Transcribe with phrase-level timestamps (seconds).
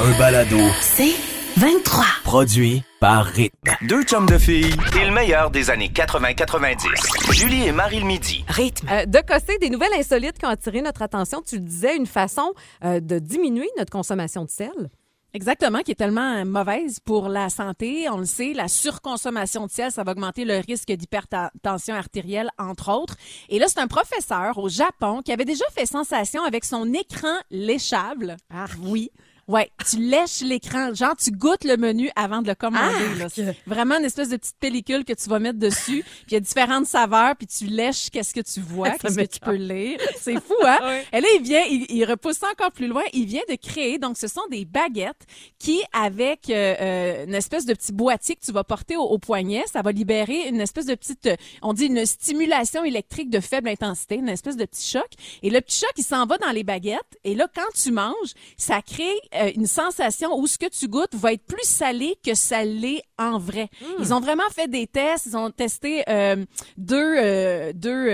[0.00, 0.58] un balado.
[0.80, 1.14] C'est
[1.56, 2.04] 23.
[2.22, 3.72] Produit par Rythme.
[3.88, 7.32] Deux chums de filles et le meilleur des années 80-90.
[7.32, 8.44] Julie et Marie le midi.
[8.46, 8.88] Rythme.
[8.90, 11.42] Euh, de Cossé, des nouvelles insolites qui ont attiré notre attention.
[11.42, 12.52] Tu le disais, une façon
[12.84, 14.90] euh, de diminuer notre consommation de sel.
[15.34, 18.08] Exactement, qui est tellement mauvaise pour la santé.
[18.08, 22.90] On le sait, la surconsommation de sel, ça va augmenter le risque d'hypertension artérielle, entre
[22.92, 23.16] autres.
[23.48, 27.34] Et là, c'est un professeur au Japon qui avait déjà fait sensation avec son écran
[27.50, 28.36] léchable.
[28.50, 29.10] Ah oui.
[29.48, 33.14] Ouais, tu lèches l'écran, genre tu goûtes le menu avant de le commander.
[33.18, 33.28] Là.
[33.30, 36.04] C'est Vraiment une espèce de petite pellicule que tu vas mettre dessus.
[36.26, 39.24] Puis il y a différentes saveurs, puis tu lèches qu'est-ce que tu vois, qu'est-ce que
[39.24, 39.98] tu peux lire.
[40.20, 41.00] C'est fou, hein?
[41.14, 43.02] Et là, il vient, il, il repousse encore plus loin.
[43.14, 45.24] Il vient de créer, donc ce sont des baguettes
[45.58, 49.18] qui, avec euh, euh, une espèce de petit boîtier que tu vas porter au, au
[49.18, 53.40] poignet, ça va libérer une espèce de petite, euh, on dit une stimulation électrique de
[53.40, 55.08] faible intensité, une espèce de petit choc.
[55.42, 57.18] Et le petit choc, il s'en va dans les baguettes.
[57.24, 61.14] Et là, quand tu manges, ça crée euh, une sensation où ce que tu goûtes
[61.14, 63.68] va être plus salé que salé en vrai.
[63.98, 65.26] Ils ont vraiment fait des tests.
[65.26, 66.36] Ils ont testé euh,
[66.76, 68.10] deux, euh, deux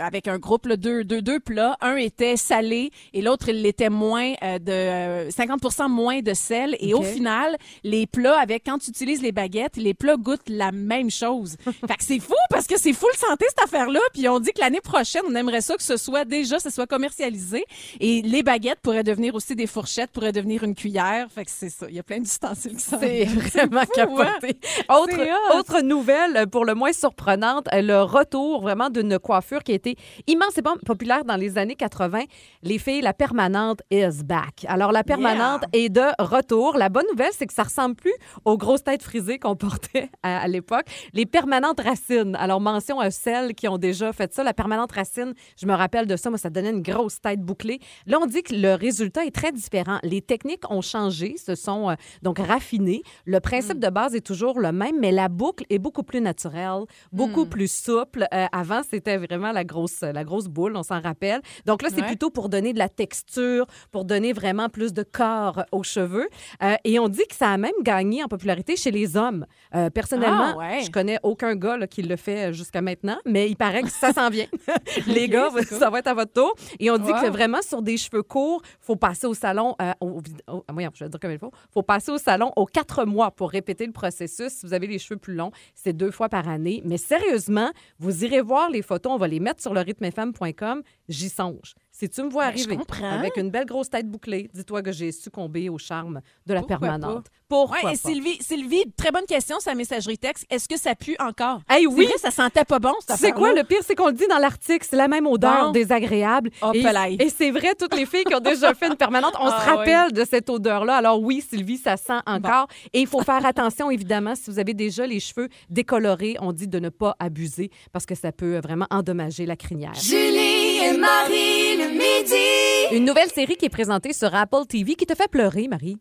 [0.00, 1.76] avec un groupe, là, deux, deux, deux plats.
[1.80, 6.76] Un était salé et l'autre, il l'était moins de euh, 50 moins de sel.
[6.80, 10.72] Et au final, les plats avec, quand tu utilises les baguettes, les plats goûtent la
[10.72, 11.56] même chose.
[11.64, 14.00] fait que c'est fou parce que c'est full santé cette affaire-là.
[14.12, 16.86] Puis on dit que l'année prochaine, on aimerait ça que ce soit déjà, ce soit
[16.86, 17.64] commercialisé.
[18.00, 21.26] Et les baguettes pourraient devenir aussi des fourchettes, pourraient devenir une cuillère.
[21.30, 21.86] Fait que c'est ça.
[21.88, 23.86] Il y a plein d'ustensiles qui s'en C'est vraiment hein?
[23.94, 24.58] capoté.
[24.88, 29.72] Autre, autre nouvelle, euh, pour le moins surprenante, euh, le retour vraiment d'une coiffure qui
[29.72, 32.22] a été immensément populaire dans les années 80.
[32.62, 34.64] Les filles, la permanente is back.
[34.68, 36.76] Alors, la permanente est de retour.
[36.76, 40.40] La bonne nouvelle, c'est que ça ressemble plus aux grosses têtes frisées qu'on portait à,
[40.40, 40.86] à l'époque.
[41.12, 42.36] Les permanentes racines.
[42.36, 44.42] Alors, mention à celles qui ont déjà fait ça.
[44.42, 46.30] La permanente racine, je me rappelle de ça.
[46.30, 47.78] Moi, ça donnait une grosse tête bouclée.
[48.06, 49.98] Là, on dit que le résultat est très différent.
[50.02, 53.02] Les techniques ont changé, se sont euh, donc raffinées.
[53.26, 56.84] Le principe de base est toujours le même, mais la boucle est beaucoup plus naturelle,
[57.12, 58.26] beaucoup plus souple.
[58.32, 61.40] Euh, avant, c'était vraiment la grosse, la grosse boule, on s'en rappelle.
[61.66, 62.06] Donc là, c'est Ouais.
[62.06, 66.28] plutôt pour donner de la texture, pour donner vraiment plus de corps aux cheveux.
[66.62, 69.46] Euh, et on dit que ça a même gagné en popularité chez les hommes.
[69.92, 70.82] Personnellement, Ah, ouais.
[70.84, 74.12] je connais aucun gars là, qui le fait jusqu'à maintenant, mais il paraît que ça
[74.12, 74.46] s'en vient.
[75.06, 75.78] les gars, c'est cool.
[75.78, 76.54] ça va être à votre tour.
[76.78, 80.20] Et on dit que vraiment sur des cheveux courts, faut passer au salon, euh, au,
[80.48, 83.04] au- ah, voyons, je vais dire comme il faut, faut passer au salon aux quatre
[83.04, 84.48] mois pour répéter le processus.
[84.52, 86.82] Si vous avez les cheveux plus longs, c'est deux fois par année.
[86.84, 90.82] Mais sérieusement, vous irez voir les photos, on va les mettre sur le rythmefm.com.
[91.08, 91.74] J'y songe.
[91.96, 92.78] Si tu me vois Ben, arriver
[93.08, 96.78] avec une belle grosse tête bouclée, dis-toi que j'ai succombé au charme de la Pourquoi
[96.80, 97.26] permanente.
[97.48, 98.08] Pourquoi Ouais, et pas?
[98.08, 100.44] Sylvie, Sylvie, très bonne question, sa messagerie texte.
[100.50, 101.60] Est-ce que ça pue encore?
[101.70, 102.06] Hey, C'est oui!
[102.06, 103.78] vrai, ça sentait pas bon, cette C'est quoi le pire?
[103.82, 105.70] C'est qu'on le dit dans l'article, c'est la même odeur Bon.
[105.70, 106.50] désagréable.
[106.62, 106.82] Oh, et
[107.20, 109.70] et c'est vrai, toutes les filles qui ont déjà fait une permanente, on Ah, se
[109.70, 110.96] rappelle de cette odeur-là.
[110.96, 112.66] Alors oui, Sylvie, ça sent encore.
[112.92, 116.66] Et il faut faire attention, évidemment, si vous avez déjà les cheveux décolorés, on dit
[116.66, 119.94] de ne pas abuser parce que ça peut vraiment endommager la crinière.
[119.94, 120.43] Julie
[120.84, 122.96] et Marie le midi.
[122.96, 125.98] Une nouvelle série qui est présentée sur Apple TV qui te fait pleurer, Marie.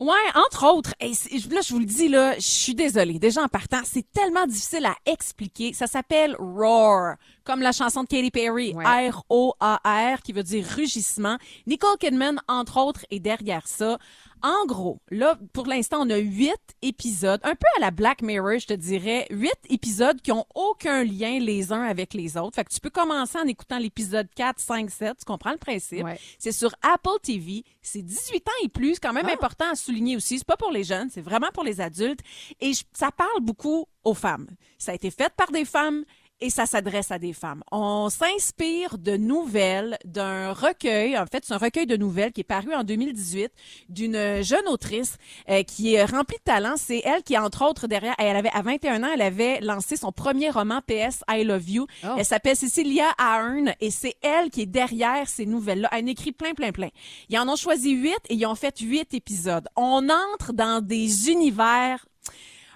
[0.00, 0.94] Ouais, entre autres.
[1.00, 1.12] Et
[1.50, 3.18] là, je vous le dis, là, je suis désolée.
[3.18, 5.72] Déjà en partant, c'est tellement difficile à expliquer.
[5.72, 7.16] Ça s'appelle Roar,
[7.48, 8.74] comme la chanson de Katy Perry.
[8.74, 8.84] Ouais.
[9.10, 11.38] R-O-A-R, qui veut dire rugissement.
[11.66, 13.98] Nicole Kidman, entre autres, est derrière ça.
[14.42, 18.58] En gros, là, pour l'instant, on a huit épisodes, un peu à la Black Mirror,
[18.60, 22.54] je te dirais, huit épisodes qui ont aucun lien les uns avec les autres.
[22.54, 26.04] Fait que tu peux commencer en écoutant l'épisode 4, 5, 7, tu comprends le principe?
[26.04, 26.20] Ouais.
[26.38, 29.32] C'est sur Apple TV, c'est 18 ans et plus, quand même Ah.
[29.32, 30.38] important à souligner aussi.
[30.38, 32.20] C'est pas pour les jeunes, c'est vraiment pour les adultes.
[32.60, 34.46] Et je- ça parle beaucoup aux femmes.
[34.78, 36.04] Ça a été fait par des femmes
[36.40, 37.62] et ça s'adresse à des femmes.
[37.72, 42.44] On s'inspire de nouvelles d'un recueil, en fait, c'est un recueil de nouvelles qui est
[42.44, 43.50] paru en 2018
[43.88, 45.16] d'une jeune autrice
[45.48, 46.74] euh, qui est remplie de talent.
[46.76, 50.12] C'est elle qui, entre autres, derrière, elle avait, à 21 ans, elle avait lancé son
[50.12, 51.86] premier roman PS I Love You.
[52.04, 52.08] Oh.
[52.18, 55.88] Elle s'appelle Cecilia Ahern et c'est elle qui est derrière ces nouvelles-là.
[55.92, 56.90] Elle en écrit plein, plein, plein.
[57.28, 59.68] Ils en ont choisi huit et ils ont fait huit épisodes.
[59.76, 62.06] On entre dans des univers,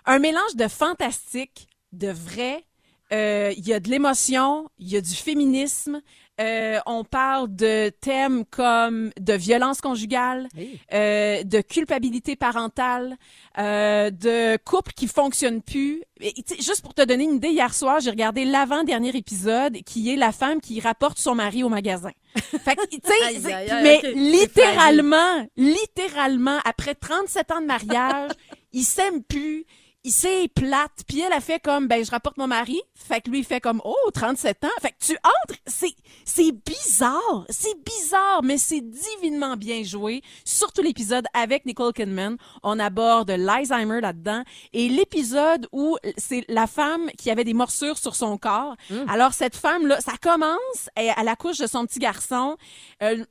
[0.05, 2.65] un mélange de fantastique, de vrai,
[3.13, 6.01] il y a de l'émotion, il y a du féminisme.
[6.41, 10.81] euh, on parle de thèmes comme de violence conjugale, Hey.
[10.93, 13.17] euh, de culpabilité parentale,
[13.59, 16.03] euh, de couple qui fonctionne plus.
[16.23, 20.17] Et, juste pour te donner une idée, hier soir, j'ai regardé l'avant-dernier épisode qui est
[20.17, 22.13] la femme qui rapporte son mari au magasin.
[22.35, 27.67] Fait que, tu sais, Aïe, c'est- aïe, aïe, mais littéralement, littéralement, après 37 ans de
[27.67, 28.31] mariage,
[28.73, 29.65] ils s'aiment plus.
[30.11, 31.05] C'est plate.
[31.07, 32.81] Puis elle a fait comme, ben, je rapporte mon mari.
[32.95, 34.69] Fait que lui, il fait comme, oh, 37 ans.
[34.81, 35.61] Fait que tu entres.
[35.67, 35.95] C'est,
[36.25, 37.47] c'est bizarre.
[37.49, 40.23] C'est bizarre, mais c'est divinement bien joué.
[40.45, 42.37] Surtout l'épisode avec Nicole Kidman.
[42.63, 44.43] On aborde l'Alzheimer là-dedans.
[44.73, 48.77] Et l'épisode où c'est la femme qui avait des morsures sur son corps.
[49.09, 52.57] Alors, cette femme-là, ça commence à la couche de son petit garçon.
[53.03, 53.25] Euh,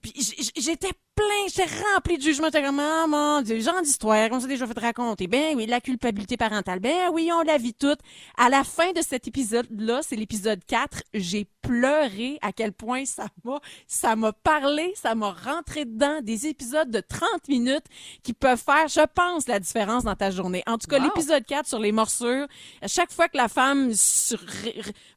[0.55, 2.47] j'étais plein, j'étais rempli de jugement.
[2.47, 5.27] J'étais comme, ah, mon Dieu, genre d'histoire, comme ça déjà fait raconter.
[5.27, 6.79] Ben oui, la culpabilité parentale.
[6.79, 7.99] Ben oui, on la vit toute.
[8.37, 13.27] À la fin de cet épisode-là, c'est l'épisode 4, j'ai pleuré à quel point ça
[13.43, 16.19] m'a, ça m'a parlé, ça m'a rentré dedans.
[16.21, 17.85] Des épisodes de 30 minutes
[18.23, 20.63] qui peuvent faire, je pense, la différence dans ta journée.
[20.67, 21.05] En tout cas, Wow.
[21.05, 22.47] l'épisode 4 sur les morsures,
[22.81, 24.39] à chaque fois que la femme sur-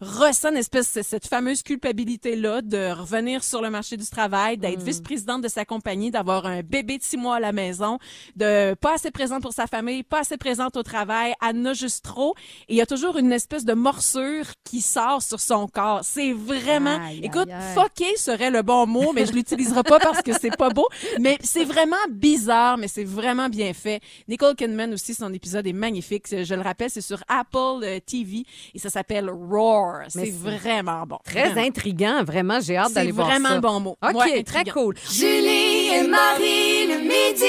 [0.00, 4.85] ressent une espèce, cette fameuse culpabilité-là de revenir sur le marché du travail, d'être Hmm.
[4.85, 7.99] vice-présidente de sa compagnie, d'avoir un bébé de six mois à la maison,
[8.37, 11.73] de pas assez présente pour sa famille, pas assez présente au travail, elle en a
[11.73, 12.35] juste trop.
[12.69, 16.00] Et il y a toujours une espèce de morsure qui sort sur son corps.
[16.02, 17.75] C'est vraiment, Aïe, écoute, aïe.
[17.75, 20.86] fucké serait le bon mot, mais je l'utiliserai pas parce que c'est pas beau.
[21.20, 24.00] Mais c'est vraiment bizarre, mais c'est vraiment bien fait.
[24.28, 26.26] Nicole Kidman aussi, son épisode est magnifique.
[26.31, 28.44] Je le rappelle, c'est sur Apple euh, TV
[28.75, 30.02] et ça s'appelle Roar.
[30.08, 31.19] C'est c'est vraiment bon.
[31.25, 31.66] Très Vraiment.
[31.69, 33.38] intriguant, vraiment, j'ai hâte C'est d'aller voir ça.
[33.38, 33.96] vraiment le bon mot.
[34.02, 34.94] OK, Ouais, très cool.
[35.10, 37.45] Julie et Marie midi.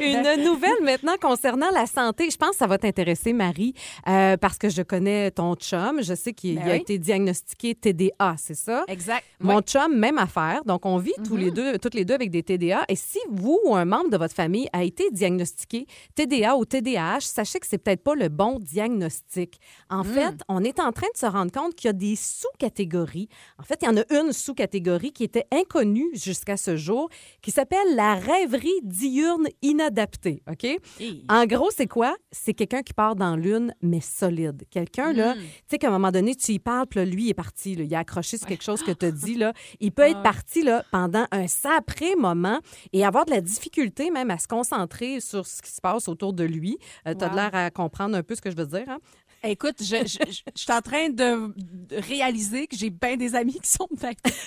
[0.00, 2.30] Une nouvelle maintenant concernant la santé.
[2.30, 3.74] Je pense que ça va t'intéresser, Marie,
[4.08, 6.02] euh, parce que je connais ton chum.
[6.02, 6.80] Je sais qu'il Ben a oui.
[6.80, 8.84] été diagnostiqué TDA, c'est ça?
[8.88, 9.24] Exact.
[9.40, 10.62] Mon chum, même affaire.
[10.64, 11.40] Donc, on vit tous Mhm.
[11.40, 12.84] les deux, toutes les deux avec des TDA.
[12.88, 17.20] Et si vous ou un membre de votre famille a été diagnostiqué TDA ou TDAH,
[17.20, 19.58] sachez que c'est peut-être pas le bon diagnostic.
[19.90, 20.14] En Hmm.
[20.14, 23.28] fait, on est en train de se rendre compte qu'il y a des sous-catégories.
[23.58, 27.08] En fait, il y en a une sous-catégorie qui était inconnue jusqu'à ce jour,
[27.42, 30.42] qui s'appelle la rêverie diurne inadaptée.
[30.50, 30.64] OK?
[31.00, 31.24] Hey.
[31.28, 32.14] En gros, c'est quoi?
[32.32, 34.64] C'est quelqu'un qui part dans l'une, mais solide.
[34.70, 35.38] Quelqu'un, là, Mm.
[35.38, 37.74] tu sais, qu'à un moment donné, tu y parles, puis là, lui, il est parti.
[37.74, 37.84] là.
[37.84, 39.34] Il a accroché sur quelque chose que tu as dit.
[39.34, 39.52] Là.
[39.80, 42.58] Il peut être parti là, pendant un sacré moment
[42.92, 46.32] et avoir de la difficulté même à se concentrer sur ce qui se passe autour
[46.32, 46.78] de lui.
[47.04, 47.34] tu as Wow.
[47.34, 48.84] l'air à comprendre un peu ce que je veux dire.
[48.88, 48.98] Hein?
[49.44, 51.54] Écoute, je, je, je, je suis en train de,
[51.92, 53.88] réaliser que j'ai bien des amis qui sont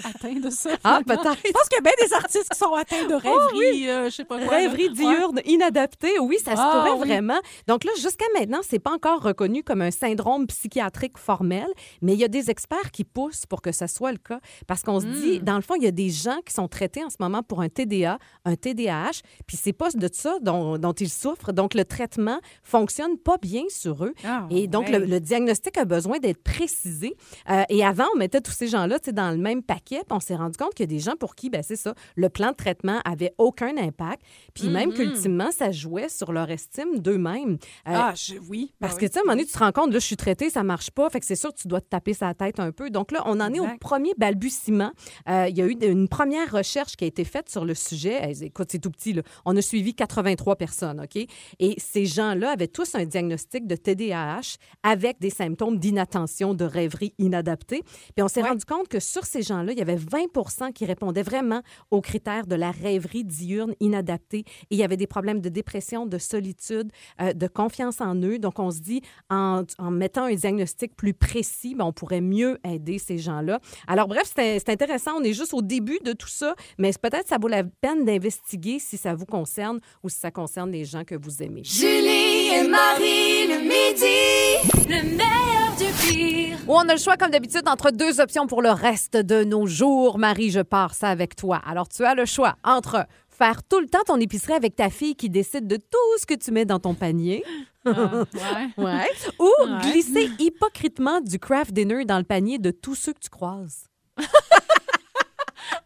[0.04, 0.72] atteints de ça.
[0.84, 1.38] Ah, peut-être.
[1.46, 4.16] Je pense qu'il y a bien des artistes qui sont atteints de rêverie, euh, je
[4.16, 4.46] sais pas quoi.
[4.46, 4.58] là.
[4.58, 4.94] Rêverie Ouais.
[4.96, 7.08] diurne inadaptée, oui, ça se Ah, pourrait oui.
[7.08, 7.40] vraiment.
[7.68, 11.68] Donc là, jusqu'à maintenant, c'est pas encore reconnu comme un syndrome psychiatrique formel,
[12.02, 14.82] mais il y a des experts qui poussent pour que ça soit le cas parce
[14.84, 15.44] qu'on se dit, Hmm.
[15.44, 17.62] dans le fond, il y a des gens qui sont traités en ce moment pour
[17.62, 21.54] un TDA, un TDAH, puis c'est pas de ça dont, dont ils souffrent.
[21.54, 24.14] Donc le traitement fonctionne pas bien sur eux.
[24.26, 25.00] Ah, Et donc, ouais.
[25.00, 27.16] le, le diagnostic a besoin d'être précisé.
[27.50, 30.00] Euh, et avant, on mettait tous ces gens-là dans le même paquet.
[30.07, 31.94] Puis on s'est rendu compte qu'il y a des gens pour qui, ben, c'est ça,
[32.16, 34.22] le plan de traitement avait aucun impact.
[34.54, 34.95] Puis même Mhm.
[34.95, 37.54] qu'ultimement, ça jouait sur leur estime d'eux-mêmes.
[37.88, 38.74] Euh, Ah, je, oui.
[38.80, 40.06] parce Ben que, tu sais, à un moment donné, tu te rends compte, là, je
[40.06, 41.10] suis traitée, ça marche pas.
[41.10, 42.89] Fait que c'est sûr tu dois te taper sa tête un peu.
[42.89, 44.92] Donc là, on en est au premier balbutiement.
[45.30, 48.31] Euh, il y a eu une première recherche qui a été faite sur le sujet.
[48.42, 49.22] Écoute, c'est tout petit, là.
[49.45, 51.25] On a suivi 83 personnes, OK?
[51.60, 57.13] Et ces gens-là avaient tous un diagnostic de TDAH avec des symptômes d'inattention, de rêverie
[57.18, 57.81] inadaptée.
[58.15, 58.50] Puis on s'est Ouais.
[58.50, 62.47] rendu compte que sur ces gens-là, il y avait 20 qui répondaient vraiment aux critères
[62.47, 64.39] de la rêverie diurne inadaptée.
[64.39, 66.91] Et il y avait des problèmes de dépression, de solitude,
[67.21, 68.39] euh, de confiance en eux.
[68.39, 72.57] Donc, on se dit, en, en mettant un diagnostic plus précis, ben, on pourrait mieux
[72.63, 73.59] aider ces gens-là.
[73.88, 75.12] Alors, bref, c'est c'est intéressant.
[75.18, 78.79] On est juste au début de tout ça, mais peut-être ça vaut la peine d'investiguer
[78.79, 81.63] si ça vous concerne ou si ça concerne les gens que vous aimez.
[81.63, 82.20] Julie
[82.54, 84.90] et Marie le midi.
[84.90, 86.58] Le meilleur du pire.
[86.68, 89.66] Ou on a le choix, comme d'habitude, entre deux options pour le reste de nos
[89.68, 90.18] jours.
[90.18, 91.62] Marie, je pars ça avec toi.
[91.66, 95.16] Alors, tu as le choix entre faire tout le temps ton épicerie avec ta fille
[95.16, 97.44] qui décide de tout ce que tu mets dans ton panier.
[97.86, 97.90] Ah,
[98.38, 98.68] ouais.
[98.78, 99.10] Ouais.
[99.40, 99.80] Ou Ouais.
[99.81, 103.86] glisser hypocritement du craft dinner dans le panier de tous ceux que tu croises.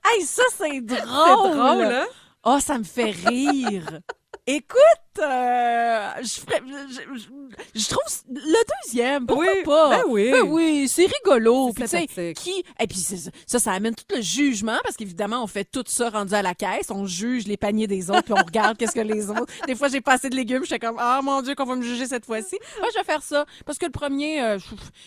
[0.07, 0.99] Hey, ça, c'est drôle.
[1.01, 2.05] C'est drôle, hein?
[2.45, 3.99] Oh, ça me fait rire.
[4.47, 4.79] Écoute,
[5.19, 9.89] euh, je, ferais- je, je- je trouve le deuxième, pourquoi Oui, pas?
[9.89, 10.31] ben oui.
[10.31, 11.71] Ben oui, c'est rigolo.
[11.87, 15.47] C'est Puis, qui Et puis c'est- ça, ça amène tout le jugement parce qu'évidemment, on
[15.47, 18.43] fait tout ça rendu à la caisse, on juge les paniers des autres, puis on
[18.43, 19.51] regarde qu'est-ce que les autres.
[19.67, 21.81] Des fois, j'ai pas assez de légumes, j'étais comme ah mon dieu qu'on va me
[21.83, 22.57] juger cette fois-ci.
[22.79, 24.57] Moi, je vais faire ça parce que le premier, euh,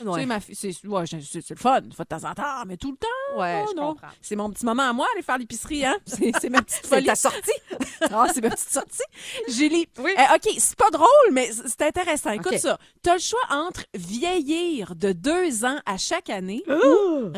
[0.05, 0.27] Ouais.
[0.27, 2.91] ma c'est ouais, c'est c'est le fun, une fois de temps en temps, mais tout
[2.93, 3.41] le temps.
[3.41, 3.89] Ouais, oh, je non.
[3.89, 4.09] comprends.
[4.23, 5.97] C'est mon petit moment à moi aller faire l'épicerie, hein.
[6.07, 7.07] C'est c'est ma petite C'est folie.
[7.07, 7.51] ta sortie.
[8.11, 9.03] Ah, c'est ma petite sortie.
[9.49, 9.87] Julie.
[9.99, 10.11] Oui.
[10.19, 12.31] euh, OK, c'est pas drôle, mais c'est intéressant.
[12.31, 12.79] Écoute ça.
[13.03, 16.75] T'as le choix entre vieillir de deux ans à chaque année Oh!
[17.25, 17.33] ou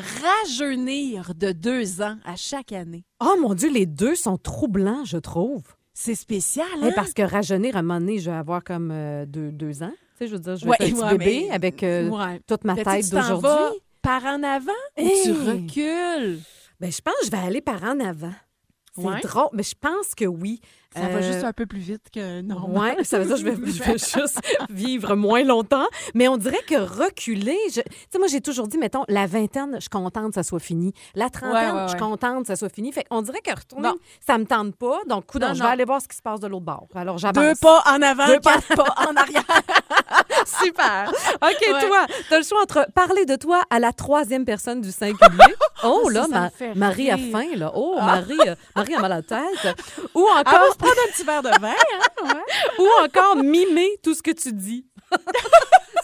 [0.50, 3.04] rajeunir de deux ans à chaque année.
[3.20, 5.62] Oh mon Dieu, les deux sont troublants, je trouve.
[5.94, 6.92] C'est spécial, hein?
[6.94, 9.92] parce que rajeunir, à un moment donné, je vais avoir comme euh, deux, deux ans.
[10.18, 12.40] sais, je veux dire, je vais Ouais, faire un petit bébé mais- avec euh, Ouais.
[12.46, 13.80] toute ma tête tu d'aujourd'hui.
[14.02, 15.22] par en avant ou Hey!
[15.24, 16.40] tu recules?
[16.78, 18.32] Ben, je pense que je vais aller par en avant.
[18.96, 20.60] C'est drôle, mais je pense que oui.
[20.94, 22.68] Ça va Euh, juste un peu plus vite que non.
[22.70, 25.86] Ouais, ça veut dire que je vais, je vais juste vivre moins longtemps.
[26.14, 29.74] Mais on dirait que reculer, je- tu sais, moi, j'ai toujours dit, mettons, la vingtaine,
[29.76, 30.92] je suis contente que ça soit fini.
[31.14, 32.90] La trentaine, Ouais, ouais, je suis contente que ça soit fini.
[32.92, 33.94] Fait on dirait que retourner, Non.
[34.26, 34.98] ça me tente pas.
[35.08, 36.86] Donc, coup je vais aller voir ce qui se passe de l'autre bord.
[36.94, 37.42] Alors, j'avance.
[37.44, 39.44] Deux pas en avant, Deux quatre pas en arrière.
[40.62, 41.10] Super.
[41.42, 41.86] OK, Ouais.
[41.88, 45.18] toi, tu as le choix entre parler de toi à la troisième personne du singulier.
[45.82, 47.72] Oh, Ça, là, ça Ma- me fait Marie a faim, là.
[47.76, 48.04] Oh, Ah.
[48.04, 49.76] Marie, euh, Marie a mal à la tête.
[50.14, 52.22] Ou va encore, prendre un petit verre de vin, hein?
[52.22, 52.74] Ouais.
[52.78, 54.84] ou encore mimer tout ce que tu dis.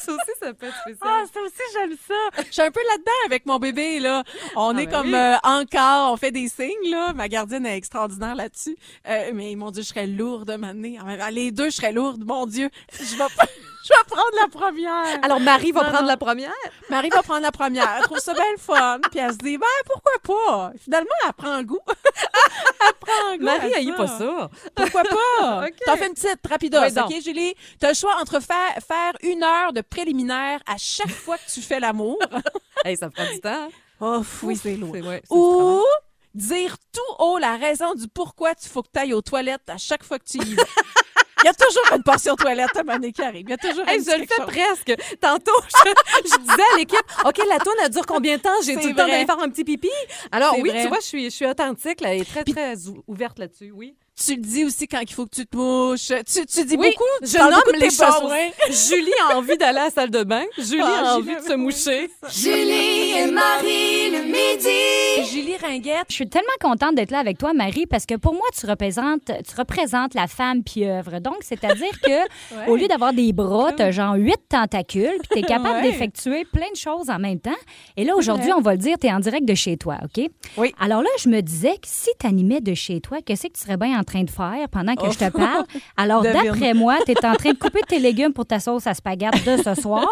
[0.07, 0.99] Ça aussi, ça peut être spécial.
[1.05, 2.43] Ah, ça aussi, j'aime ça.
[2.47, 4.23] Je suis un peu là-dedans avec mon bébé, là.
[4.57, 5.15] On Ah, est ben comme oui.
[5.15, 7.13] euh, encore, on fait des signes, là.
[7.13, 8.77] Ma gardienne est extraordinaire là-dessus.
[9.09, 10.89] Euh, mais mon Dieu, je serais lourde maintenant.
[11.31, 12.23] Les deux, je serais lourde.
[12.25, 13.25] Mon Dieu, je vais,
[13.85, 15.19] je vais prendre la première.
[15.23, 16.09] Alors, Marie va Non, prendre non.
[16.09, 16.53] la première?
[16.91, 17.95] Marie va prendre la première.
[17.99, 18.99] Elle trouve ça bien le fun.
[19.11, 20.73] Puis elle se dit, ben, pourquoi pas?
[20.83, 21.81] Finalement, elle prend goût.
[21.87, 23.45] elle prend goût.
[23.45, 24.51] Marie, à elle pas ça.
[24.75, 25.67] Pourquoi pas?
[25.67, 25.75] OK.
[25.85, 26.99] T'en fais une petite rapidos, Oui.
[26.99, 27.55] OK, Julie?
[27.81, 31.61] T'as le choix entre faire, faire une heure de préliminaire à chaque fois que tu
[31.63, 32.19] fais l'amour.
[32.85, 33.69] Hey, ça prend du temps.
[34.01, 34.93] Oh, oui, c'est lourd.
[34.93, 35.81] Ouais, Ou
[36.35, 39.79] dire tout haut la raison du pourquoi tu faut que tu ailles aux toilettes à
[39.79, 40.63] chaque fois que tu y vas.
[41.43, 43.47] Il y a toujours une portion toilette à Mané qui arrive.
[43.49, 44.95] Il y a toujours Hey, un je le fais presque.
[45.21, 45.91] Tantôt, je,
[46.31, 48.51] je disais à l'équipe, OK, la tourne, elle dure combien de temps?
[48.65, 49.91] J'ai tout le temps d'aller faire un petit pipi.
[50.31, 50.83] Alors oui, vrai.
[50.83, 53.97] tu vois, je suis, je suis authentique, là, et très, très ou- ouverte là-dessus, oui.
[54.25, 56.09] Tu le dis aussi quand il faut que tu te mouches.
[56.27, 57.05] Tu, tu dis Oui, beaucoup?
[57.23, 58.33] tu je nomme beaucoup de les choses.
[58.89, 60.43] Julie a envie d'aller à la salle de bain.
[60.57, 62.11] Julie Ah, a Julie, envie de se moucher.
[62.35, 65.31] Julie et Marie le midi.
[65.33, 66.07] Julie Ringuette.
[66.09, 69.25] Je suis tellement contente d'être là avec toi, Marie, parce que pour moi, tu représentes,
[69.27, 71.19] tu représentes la femme pieuvre.
[71.21, 75.39] Donc, c'est-à-dire que au lieu d'avoir des bras, tu as genre huit tentacules, puis tu
[75.39, 75.83] es capable Ouais.
[75.83, 77.51] d'effectuer plein de choses en même temps.
[77.97, 80.29] Et là, aujourd'hui, on va le dire, tu es en direct de chez toi, OK?
[80.57, 80.73] Oui.
[80.79, 83.61] Alors là, je me disais que si tu animais de chez toi, qu'est-ce que tu
[83.63, 85.11] serais bien en train de faire pendant que Oh.
[85.11, 85.65] je te parle?
[85.97, 88.95] Alors, d'après moi, tu es en train de couper tes légumes pour ta sauce à
[88.95, 90.07] spaghetti de ce soir.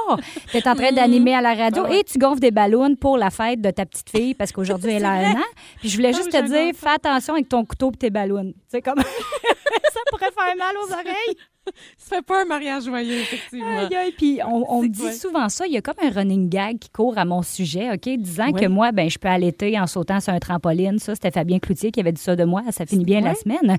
[0.50, 3.16] Tu es en train d'animer à la radio Ah et tu gonfles des ballons pour
[3.18, 5.44] la fête de ta petite fille parce qu'aujourd'hui, elle a un an.
[5.80, 8.52] Puis je voulais Ah juste te dire, fais attention avec ton couteau et tes ballons.
[8.84, 8.98] Comme
[9.94, 11.36] ça pourrait faire mal aux oreilles.
[11.96, 13.78] Ça fait pas un mariage joyeux, effectivement.
[13.78, 14.12] Aïe, aïe.
[14.12, 15.12] Puis on, on me dit quoi?
[15.12, 15.66] souvent ça.
[15.66, 18.66] Il y a comme un running gag qui court à mon sujet, OK, disant que
[18.66, 20.98] moi, ben, je peux allaiter en sautant sur un trampoline.
[20.98, 22.60] Ça, c'était Fabien Cloutier qui avait dit ça de moi.
[22.70, 23.78] Ça finit bien la semaine.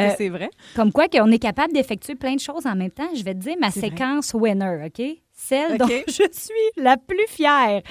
[0.00, 0.48] Euh, c'est vrai?
[0.74, 3.08] Comme quoi qu'on est capable d'effectuer plein de choses en même temps.
[3.14, 3.80] Je vais te dire ma vrai.
[3.80, 5.06] séquence winner, OK?
[5.34, 5.78] Celle OK.
[5.78, 7.82] dont je suis la plus fière.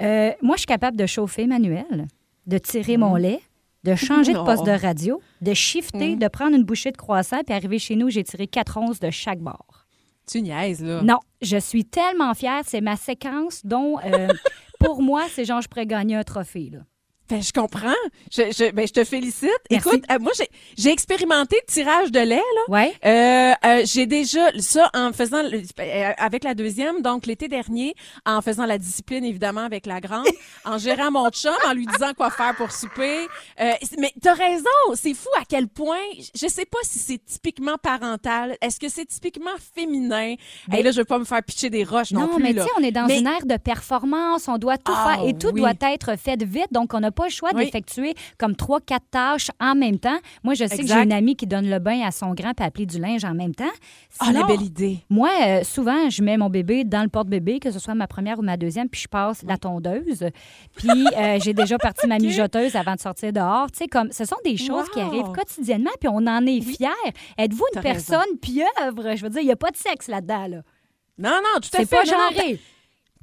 [0.00, 2.06] Euh, moi, je suis capable de chauffer manuel,
[2.46, 3.40] de tirer mon lait,
[3.84, 4.66] de changer de poste Mm.
[4.66, 6.18] De radio, de shifter, Mm.
[6.18, 9.10] de prendre une bouchée de croissant, puis arriver chez nous, j'ai tiré quatre onces de
[9.10, 9.86] chaque bord.
[10.30, 11.02] Tu niaises, là.
[11.02, 12.62] Non, je suis tellement fière.
[12.66, 14.28] C'est ma séquence dont, euh,
[14.80, 16.70] pour moi, c'est genre, je pourrais gagner un trophée.
[16.72, 16.80] Là.
[17.28, 17.92] Ben, je comprends.
[18.30, 19.50] Je, je, ben, je te félicite.
[19.70, 19.88] Merci.
[19.88, 22.42] Écoute, euh, moi, j'ai, j'ai expérimenté le tirage de lait, là.
[22.68, 22.94] Ouais.
[23.04, 27.94] Euh, euh, j'ai déjà ça en faisant le- euh, avec la deuxième, donc l'été dernier,
[28.24, 30.26] en faisant la discipline évidemment avec la grande,
[30.64, 33.26] en gérant mon chum, en lui disant quoi faire pour souper.
[33.60, 35.96] Euh, mais t'as raison, c'est fou à quel point.
[36.34, 38.56] Je sais pas si c'est typiquement parental.
[38.60, 40.34] Est-ce que c'est typiquement féminin?
[40.68, 42.54] Ben- Et là, je veux pas me faire pitcher des roches non, Non, plus mais
[42.54, 45.26] tu sais, on est dans Mais- une ère de performance, on doit tout Ah, faire
[45.28, 45.60] et tout oui.
[45.60, 47.64] doit être fait vite, donc on n'a pas le choix Oui.
[47.64, 50.18] d'effectuer comme trois, quatre tâches en même temps.
[50.44, 52.64] Moi, je sais que j'ai une amie qui donne le bain à son grand puis
[52.64, 53.64] appeler du linge en même temps.
[54.20, 54.98] Ah, la Sinon, belle idée.
[55.10, 58.38] Moi, euh, souvent, je mets mon bébé dans le porte-bébé, que ce soit ma première
[58.38, 60.24] ou ma deuxième, puis je passe la tondeuse.
[60.76, 63.70] Puis euh, j'ai déjà parti ma mijoteuse avant de sortir dehors.
[63.72, 66.88] Tu sais, comme ce sont des choses qui arrivent quotidiennement, puis on en est fiers.
[67.38, 67.94] Êtes-vous une raison.
[67.94, 69.16] personne pieuvre?
[69.16, 70.46] Je veux dire, il n'y a pas de sexe là-dedans.
[70.48, 70.58] Là.
[71.18, 71.96] Non, non, tout à C'est fait.
[71.96, 72.60] pas Non, non, genré.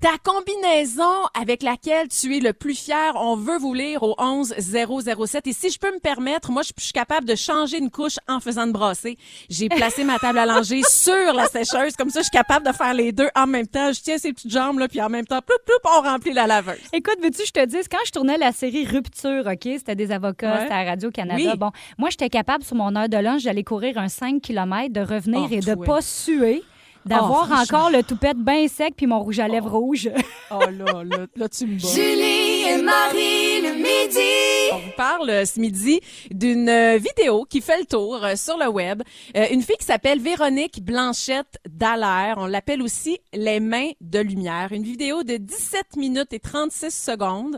[0.03, 5.47] Ta combinaison avec laquelle tu es le plus fier, on veut vous lire au 11007.
[5.47, 8.17] Et si je peux me permettre, moi, je je suis capable de changer une couche
[8.27, 9.17] en faisant de brasser.
[9.49, 11.95] J'ai placé ma table à langer sur la sécheuse.
[11.95, 13.93] Comme ça, je suis capable de faire les deux en même temps.
[13.93, 16.47] Je tiens ces petites jambes, là, puis en même temps, ploup, ploup, on remplit la
[16.47, 16.79] laveuse.
[16.91, 20.53] Écoute, veux-tu, je te dise, quand je tournais la série Rupture, OK, c'était des avocats,
[20.53, 20.61] Ouais.
[20.63, 21.51] c'était à Radio-Canada.
[21.53, 21.57] Oui.
[21.57, 24.99] Bon, moi, j'étais capable, sur mon heure de lunch, d'aller courir un 5 km, de
[25.01, 25.85] revenir Oh, et de toi.
[25.85, 26.61] pas suer,
[27.05, 30.09] d'avoir Oh, encore le toupette bien sec puis mon rouge à lèvres rouge.
[30.51, 31.87] Oh là, là, là, tu me bats.
[31.87, 34.71] Julie et Marie le midi.
[34.71, 38.55] On vous parle euh, ce midi d'une euh, vidéo qui fait le tour euh, sur
[38.57, 39.01] le web.
[39.35, 42.35] Euh, une fille qui s'appelle Véronique Blanchette Dallaire.
[42.37, 44.71] On l'appelle aussi Les mains de lumière.
[44.73, 47.57] Une vidéo de 17 minutes et 36 secondes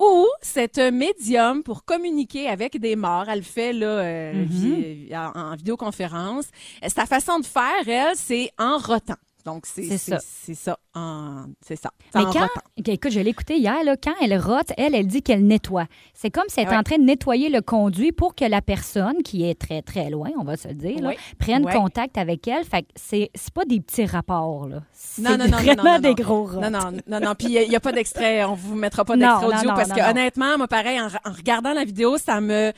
[0.00, 5.38] où cette médium pour communiquer avec des morts, elle le fait là euh, vi- en,
[5.38, 6.46] en vidéoconférence.
[6.88, 9.14] Sa façon de faire, elle, c'est en rotant.
[9.54, 10.18] Donc, c'est ça.
[10.20, 10.78] c'est ça.
[10.94, 11.90] en- C'est ça.
[12.14, 12.48] Mais quand,
[12.86, 15.86] écoute, je l'ai écouté hier, là, quand elle rote, elle, elle dit qu'elle nettoie.
[16.14, 16.76] C'est comme si elle Ouais.
[16.76, 20.30] en train de nettoyer le conduit pour que la personne, qui est très, très loin,
[20.38, 21.14] on va se le dire, là, Oui.
[21.38, 22.64] prenne contact avec elle.
[22.64, 24.82] Fait que c'est c'est pas des petits rapports, là.
[25.18, 26.14] Non, non, non, vraiment non, non, des non.
[26.14, 26.50] gros.
[26.52, 27.34] Non, non, non, non.
[27.34, 28.44] Puis il n'y a, pas d'extrait.
[28.44, 31.84] On vous mettra pas d'extrait audio parce que honnêtement, moi, pareil, en, en regardant la
[31.84, 32.72] vidéo, ça me.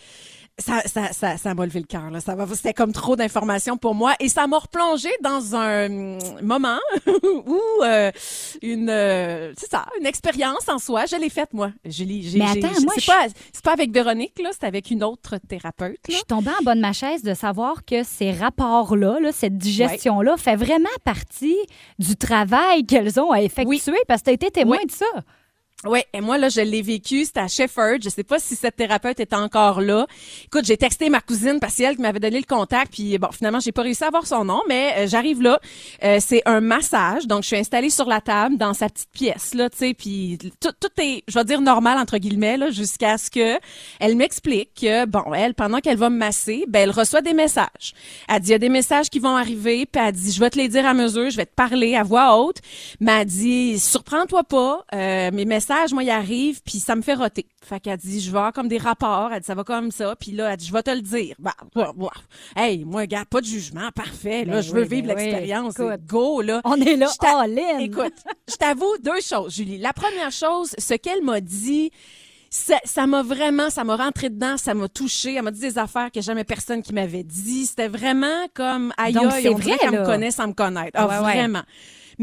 [0.63, 2.11] Ça, ça, ça, ça m'a levé le cœur.
[2.11, 2.21] là.
[2.21, 6.19] Ça va, c'était comme trop d'informations pour moi et ça m'a replongé dans un hum,
[6.43, 6.79] moment
[7.47, 8.11] où euh,
[8.63, 11.07] une, euh, c'est ça, une expérience en soi.
[11.07, 12.23] Je l'ai faite moi, Julie.
[12.29, 15.03] J'ai- Mais attends, moi, c'est je- pas, c'est pas avec Véronique là, c'est avec une
[15.05, 15.99] autre thérapeute.
[16.07, 16.19] Je Là.
[16.19, 20.37] suis tombée en bas de ma chaise de savoir que ces rapports-là, là, cette digestion-là,
[20.37, 21.57] fait vraiment partie
[21.99, 24.87] du travail qu'elles ont à effectuer parce que tu as été témoin Oui.
[24.87, 25.07] de ça.
[25.85, 27.25] Oui, et moi, là, je l'ai vécu.
[27.25, 27.97] C'était à Shefford.
[28.03, 30.07] Je sais pas si cette thérapeute est encore là.
[30.45, 32.93] Écoute, j'ai texté ma cousine parce que elle qui m'avait donné le contact.
[32.93, 35.59] Puis, bon, finalement, j'ai pas réussi à avoir son nom, mais euh, j'arrive là.
[36.05, 37.27] Euh, c'est un massage.
[37.27, 39.95] Donc, je suis installée sur la table dans sa petite pièce, là, tu sais.
[39.95, 43.59] Puis, tout, tout est, je vais dire, normal, entre guillemets, là, jusqu'à ce que
[43.99, 47.93] elle m'explique que, bon, elle, pendant qu'elle va me masser, ben, elle reçoit des messages.
[48.29, 49.87] Elle dit, il y a des messages qui vont arriver.
[49.87, 51.29] Puis, elle dit, je vais te les dire à mesure.
[51.29, 52.59] Je vais te parler à voix haute.
[53.01, 54.85] Mais elle dit, surprends-toi pas.
[54.95, 57.47] Euh, mes messages, moi, ils arrivent, puis ça me fait roter.
[57.63, 59.31] Fait qu'elle dit, je vais avoir comme des rapports.
[59.33, 60.15] Elle dit, ça va comme ça.
[60.17, 61.35] Puis là, elle dit, je vais te le dire.
[61.39, 62.11] Bah, bah, bah.
[62.57, 63.91] Hey, moi, gars, pas de jugement.
[63.95, 64.45] Parfait.
[64.45, 65.25] Là, Ben je veux oui, vivre ben oui.
[65.25, 65.75] l'expérience.
[65.79, 66.07] Écoute.
[66.07, 66.61] Go, là.
[66.65, 67.81] On est là, Je.
[67.81, 68.15] Écoute,
[68.49, 69.79] je t'avoue deux choses, Julie.
[69.79, 71.91] La première chose, ce qu'elle m'a dit,
[72.51, 75.35] ça m'a vraiment, ça m'a rentré dedans, ça m'a touché.
[75.35, 77.67] Elle m'a dit des affaires que jamais personne qui m'avait dit.
[77.67, 80.93] C'était vraiment comme aïe aïe, on dirait vrai, qu'elle me connaît sans me connaître.
[80.95, 81.49] Ah, Ouais, ouais.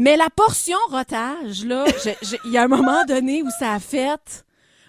[0.02, 1.84] Mais la portion rotage, là,
[2.46, 4.44] il y a un moment donné où ça a fait.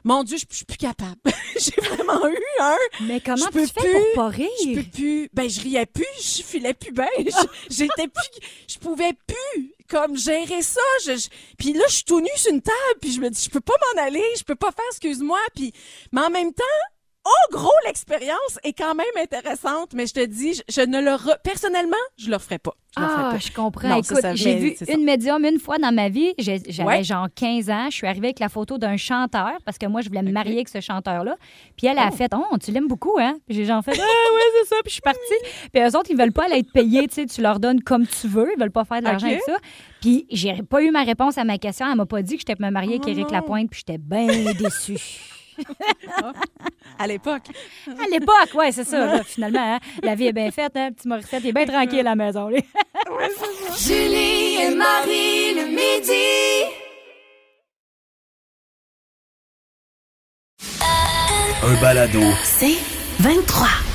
[0.05, 1.19] Mon Dieu, je je suis plus capable.
[1.59, 2.77] J'ai vraiment eu un.
[3.01, 4.43] Mais comment Je tu peux fais plus, pour pas Je peux
[4.79, 4.85] rire?
[4.93, 5.29] plus.
[5.33, 7.07] Ben, je riais plus, je filais plus bien.
[7.19, 8.47] Je- J'étais plus.
[8.69, 10.79] Je pouvais plus, comme, gérer ça.
[11.05, 11.27] Je, je-
[11.57, 13.59] Puis là, je suis tout nu sur une table, puis je me dis, je peux
[13.61, 15.39] pas m'en aller, je peux pas faire, excuse-moi.
[15.53, 15.73] Puis,
[16.13, 16.63] mais en même temps,
[17.25, 21.11] oh, gros, l'expérience est quand même intéressante, mais je te dis, je, je ne le.
[21.11, 22.73] re- Personnellement, je le ferai pas.
[22.97, 23.37] Je Ah, pas.
[23.37, 23.87] je comprends.
[23.87, 24.83] Non, Écoute, j'ai vu ça.
[24.91, 26.33] une médium une fois dans ma vie.
[26.37, 27.03] J'avais Ouais.
[27.05, 27.85] genre 15 ans.
[27.89, 30.55] Je suis arrivée avec la photo d'un chanteur parce que moi, je voulais me marier
[30.55, 31.37] avec ce chanteur-là.
[31.77, 32.15] Puis elle a Oh.
[32.15, 33.35] fait Oh, tu l'aimes beaucoup, hein?
[33.47, 34.75] Puis j'ai genre fait Ah, ouais, c'est ça.
[34.83, 35.69] Puis je suis partie.
[35.71, 37.07] Puis eux autres, ils veulent pas aller être payés.
[37.07, 38.49] Tu sais, tu leur donnes comme tu veux.
[38.55, 39.55] Ils veulent pas faire de l'argent avec ça.
[40.01, 41.85] Puis j'ai pas eu ma réponse à ma question.
[41.89, 43.31] Elle m'a pas dit que j'étais me marier avec Oh Éric.
[43.31, 43.69] Lapointe.
[43.69, 44.25] Puis j'étais bien
[44.59, 44.97] déçue.
[46.99, 47.43] À l'époque.
[47.87, 49.05] À l'époque, ouais, c'est ça.
[49.05, 49.79] là, finalement, hein.
[50.03, 50.73] la vie est bien faite.
[50.75, 50.91] Hein?
[50.91, 52.49] Petit Morissette, il est bien tranquille à la maison.
[53.77, 56.71] Julie et Marie le midi.
[61.63, 62.21] Un balado.
[62.43, 62.77] C'est
[63.19, 63.90] 23.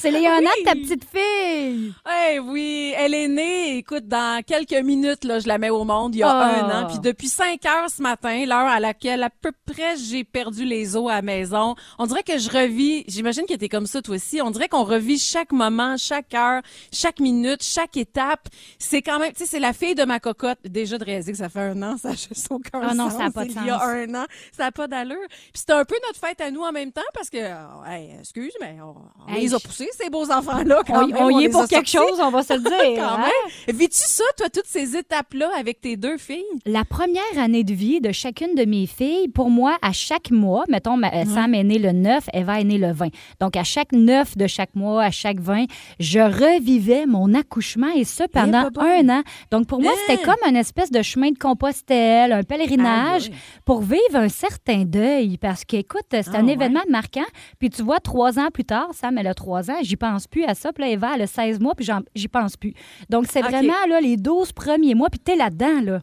[0.00, 1.92] C'est Léonard, ta petite fille.
[2.32, 6.14] Eh oui, elle est née, écoute, dans quelques minutes, là, je la mets au monde,
[6.14, 6.64] il y a Ah.
[6.64, 6.86] un an.
[6.86, 10.94] Puis depuis 5 heures ce matin, l'heure à laquelle à peu près j'ai perdu les
[10.96, 14.14] os à la maison, on dirait que je revis, j'imagine que t'es comme ça toi
[14.14, 18.46] aussi, on dirait qu'on revit chaque moment, chaque heure, chaque minute, chaque étape.
[18.78, 20.58] C'est quand même, tu sais, c'est la fille de ma cocotte.
[20.64, 23.18] Déjà de réaliser que ça fait un an, ça n'a juste aucun Ah non, sens.
[23.18, 25.16] ça a pas de Il y a un an, ça n'a pas d'allure.
[25.28, 28.10] Puis c'était un peu notre fête à nous en même temps parce que, oh, hey,
[28.20, 28.94] excuse, mais on,
[29.26, 29.62] on Hey, les a je-
[29.96, 30.82] ces beaux enfants-là.
[30.88, 32.08] On, même, on y est pour quelque sortis.
[32.10, 32.60] chose, on va se le
[32.94, 33.02] dire.
[33.02, 33.28] Quand hein?
[33.66, 33.76] même.
[33.76, 36.44] Vis-tu ça, toi, toutes ces étapes-là avec tes deux filles?
[36.66, 40.64] La première année de vie de chacune de mes filles, pour moi, à chaque mois,
[40.68, 43.08] mettons, ma- Sam est née le 9, Eva est née le 20.
[43.40, 45.64] Donc, à chaque 9 de chaque mois, à chaque 20,
[46.00, 49.10] je revivais mon accouchement et ce pendant Eh, bye-bye.
[49.10, 49.22] un an.
[49.50, 50.24] Donc, pour moi, c'était Hein?
[50.24, 53.30] comme une espèce de chemin de Compostelle, un pèlerinage
[53.64, 55.36] pour vivre un certain deuil.
[55.38, 56.52] Parce que, écoute, c'est Ah, un ouais.
[56.52, 57.24] événement marquant.
[57.58, 60.44] Puis, tu vois, trois ans plus tard, Sam, elle a trois ans, j'y pense plus
[60.44, 60.72] à ça.
[60.72, 62.74] Puis là, Eva, elle a 16 mois, puis j'y pense plus.
[63.08, 66.00] Donc, c'est vraiment là, les 12 premiers mois, puis t'es là-dedans, là.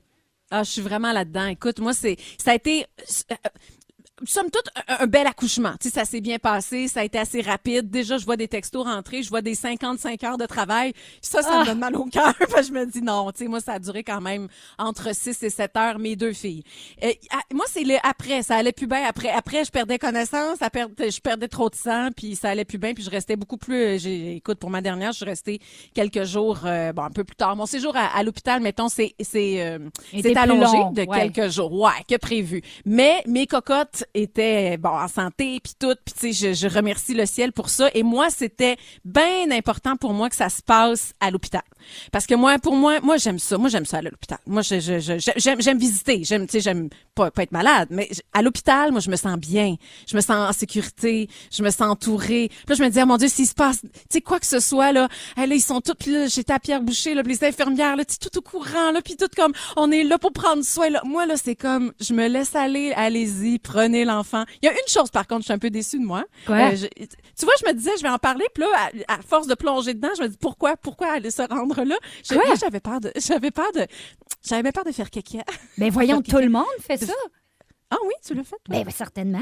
[0.52, 1.48] Ah, je suis vraiment là-dedans.
[1.48, 2.86] Écoute, moi, c'est, ça a été,
[3.32, 3.36] euh,
[4.25, 5.73] somme toute, un, un bel accouchement.
[5.80, 7.89] Tu sais, ça s'est bien passé, ça a été assez rapide.
[7.89, 10.93] Déjà, je vois des textos rentrer, je vois des 55 heures de travail.
[11.21, 11.60] Ça, ça Ah.
[11.62, 12.34] me donne mal au cœur.
[12.65, 14.47] Je me dis, non, tu sais, moi, ça a duré quand même
[14.78, 16.63] entre 6 et 7 heures, mes deux filles.
[17.04, 18.41] Euh, ah, moi, c'est le après.
[18.43, 19.04] Ça allait plus bien.
[19.06, 22.65] Après, après, je perdais connaissance, ça perd- je perdais trop de sang, puis ça allait
[22.65, 23.99] plus bien, puis je restais beaucoup plus...
[23.99, 25.60] J'ai, écoute, pour ma dernière, je suis restée
[25.93, 27.56] quelques jours, euh, bon, un peu plus tard.
[27.56, 29.13] Mon séjour à, à l'hôpital, mettons, c'est...
[29.21, 29.80] c'est euh,
[30.12, 31.30] c'est allongé long, de ouais.
[31.32, 31.71] quelques jours.
[31.73, 32.62] Ouais, que prévu.
[32.86, 37.13] Mais mes cocottes, était bon en santé puis tout, puis tu sais, je, je remercie
[37.13, 37.89] le ciel pour ça.
[37.94, 41.63] Et moi, c'était bien important pour moi que ça se passe à l'hôpital,
[42.12, 44.39] parce que moi, pour moi, moi j'aime ça, moi j'aime ça à l'hôpital.
[44.46, 48.91] Moi, j'aime, j'aime visiter, j'aime, tu sais, j'aime pas, pas être malade, mais à l'hôpital,
[48.91, 49.76] moi, je me sens bien,
[50.08, 52.50] je me sens en sécurité, je me sens entourée.
[52.68, 54.91] Là, je me disais, mon Dieu, s'il se passe, tu sais, quoi que ce soit
[54.91, 57.96] là, là, ils sont tous puis là, j'étais à Pierre Boucher, là, puis les infirmières,
[57.96, 60.89] là, tout au courant, là, puis tout comme, on est là pour prendre soin.
[60.89, 61.02] Là.
[61.06, 64.44] Moi, là, c'est comme, je me laisse aller, allez-y, prenez l'enfant.
[64.62, 66.26] Il y a une chose, par contre, je suis un peu déçue de moi.
[66.46, 66.56] Quoi?
[66.58, 69.22] Euh, je- tu vois, je me disais, je vais en parler, puis là, à, à
[69.22, 71.96] force de plonger dedans, je me dis, pourquoi, pourquoi aller se rendre là?
[72.30, 73.86] Je- moi, j'avais peur de, j'avais peur de,
[74.44, 75.44] j'avais peur de faire caca.
[75.78, 77.14] Ben voyons, tout le monde fait ça.
[77.92, 78.58] Ah oui, tu l'as fait?
[78.66, 78.76] toi?
[78.76, 79.40] Ben, ben, certainement.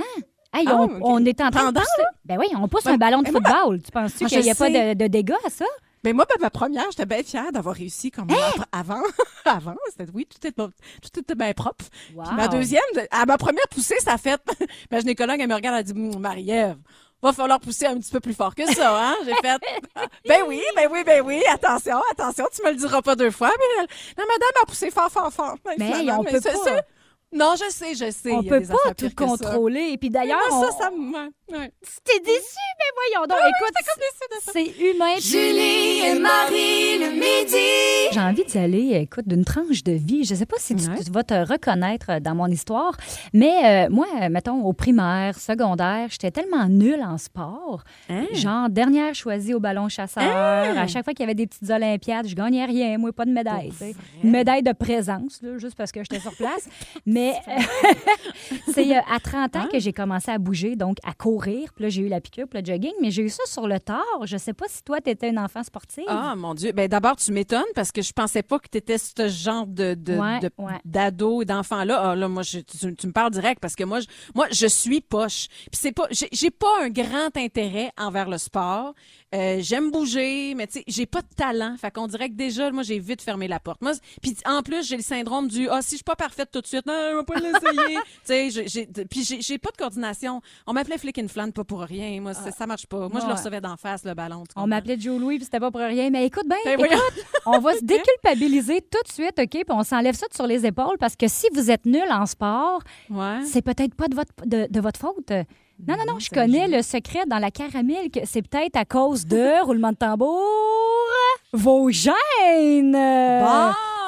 [0.54, 2.08] Hey, Ah, on, est en train Pendant, de pousser.
[2.26, 3.82] Ben oui, on pousse Ben, un ballon de ben, football.
[3.82, 5.66] Tu penses-tu moi, qu'il n'y a pas de dégâts à ça?
[6.04, 8.64] Mais moi, ben, ma première, j'étais bien fière d'avoir réussi comme Hein?
[8.72, 9.02] avant.
[9.46, 11.86] avant, c'était oui, tout était, tout était bien propre.
[12.16, 12.24] Wow.
[12.26, 14.42] Puis ma deuxième, de- à ma première poussée, ça a fait.
[14.92, 16.78] ma gynécologue, elle me regarde, elle dit Hum, Marie-Ève,
[17.22, 19.16] va falloir pousser un petit peu plus fort que ça, hein?
[19.24, 19.58] J'ai fait.
[20.28, 23.50] ben oui, ben oui, ben oui, attention, attention, tu me le diras pas deux fois.
[23.58, 23.84] Mais
[24.18, 25.56] non, madame a poussé fort, fort, fort.
[25.64, 26.82] Ben, Mais on peut c'est- pas.
[27.36, 28.32] Non, je sais, je sais.
[28.32, 29.16] On peut pas tout ça.
[29.26, 29.90] contrôler.
[29.94, 30.62] Et puis Mais d'ailleurs, on...
[30.66, 31.32] ça, ça me.
[31.54, 31.72] Ouais,
[32.04, 33.38] t'es déçu, mais voyons donc.
[33.40, 33.74] Écoute,
[34.52, 35.16] c'est humain.
[35.20, 38.12] Julie et Marie le midi.
[38.12, 40.24] J'ai envie d'y aller, écoute, d'une tranche de vie.
[40.24, 41.04] Je sais pas si tu, Ouais.
[41.04, 42.96] tu vas te reconnaître euh, dans mon histoire,
[43.34, 47.84] mais euh, moi, mettons, au primaire, secondaire, j'étais tellement nulle en sport.
[48.10, 48.26] Hein?
[48.34, 50.24] Genre, dernière choisie au ballon chasseur.
[50.24, 53.32] À chaque fois qu'il y avait des petites olympiades, je gagnais rien, moi, pas de
[53.32, 53.72] médaille.
[54.24, 56.68] Une médaille de présence, là, juste parce que j'étais sur place.
[57.06, 57.34] mais
[58.74, 61.43] c'est euh, à 30 ans que j'ai commencé à bouger, donc à courir.
[61.44, 63.80] Puis là, j'ai eu la piqûre, puis le jogging, mais j'ai eu ça sur le
[63.80, 64.04] tard.
[64.24, 66.04] Je sais pas si toi, tu étais une enfant sportive.
[66.08, 66.72] Ah, mon Dieu.
[66.72, 69.94] Ben, d'abord, tu m'étonnes parce que je pensais pas que tu étais ce genre de,
[69.94, 70.74] de, Ouais, de- ouais.
[70.86, 72.12] d'ado et d'enfant-là.
[72.12, 74.68] Ah, là, moi, je- tu, tu me parles direct parce que moi, je, moi, je
[74.68, 75.48] suis poche.
[75.72, 78.94] Puis c'est pas, j'ai, j'ai pas un grand intérêt envers le sport.
[79.36, 81.76] Euh, j'aime bouger, mais tu sais, j'ai pas de talent.
[81.78, 83.82] Fait qu'on dirait que déjà, moi, j'ai vite fermé la porte.
[83.82, 86.62] Moi, puis en plus, j'ai le syndrome du, ah, si je suis pas parfaite tout
[86.62, 87.96] de suite, non, on va pas l'essayer.
[87.96, 90.42] tu sais, j'ai, j'ai, puis j'ai, j'ai pas de coordination.
[90.68, 92.20] On m'appelait Flick Flan, pas pour rien.
[92.22, 93.10] Moi, ça, ça marche pas.
[93.10, 94.44] Moi, je le recevais d'en face, le ballon.
[94.56, 96.10] On m'appelait Joe Louis, puis c'était pas pour rien.
[96.10, 96.98] Mais écoute bien, Ben, écoute,
[97.46, 99.50] on va se déculpabiliser tout de suite, OK?
[99.50, 102.82] Puis on s'enlève ça sur les épaules parce que si vous êtes nul en sport,
[103.10, 103.40] Ouais.
[103.46, 105.32] c'est peut-être pas de votre, de, de votre faute.
[105.88, 109.26] Non, non, non, je connais le secret dans la caramel que c'est peut-être à cause
[109.26, 110.42] de, roulement de tambour,
[111.52, 112.96] vos gènes.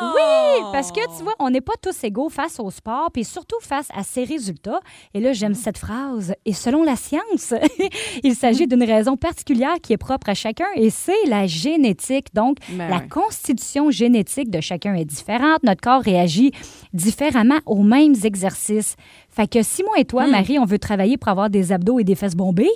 [0.01, 3.57] Oui, parce que tu vois, on n'est pas tous égaux face au sport, puis surtout
[3.61, 4.79] face à ses résultats.
[5.13, 6.33] Et là, j'aime cette phrase.
[6.45, 7.53] Et selon la science,
[8.23, 12.33] il s'agit d'une raison particulière qui est propre à chacun, et c'est la génétique.
[12.33, 15.63] Donc, Ben la constitution génétique de chacun est différente.
[15.63, 16.51] Notre corps réagit
[16.93, 18.95] différemment aux mêmes exercices.
[19.35, 20.05] Fait que si moi et Hmm.
[20.05, 22.69] toi, Marie, on veut travailler pour avoir des abdos et des fesses bombées,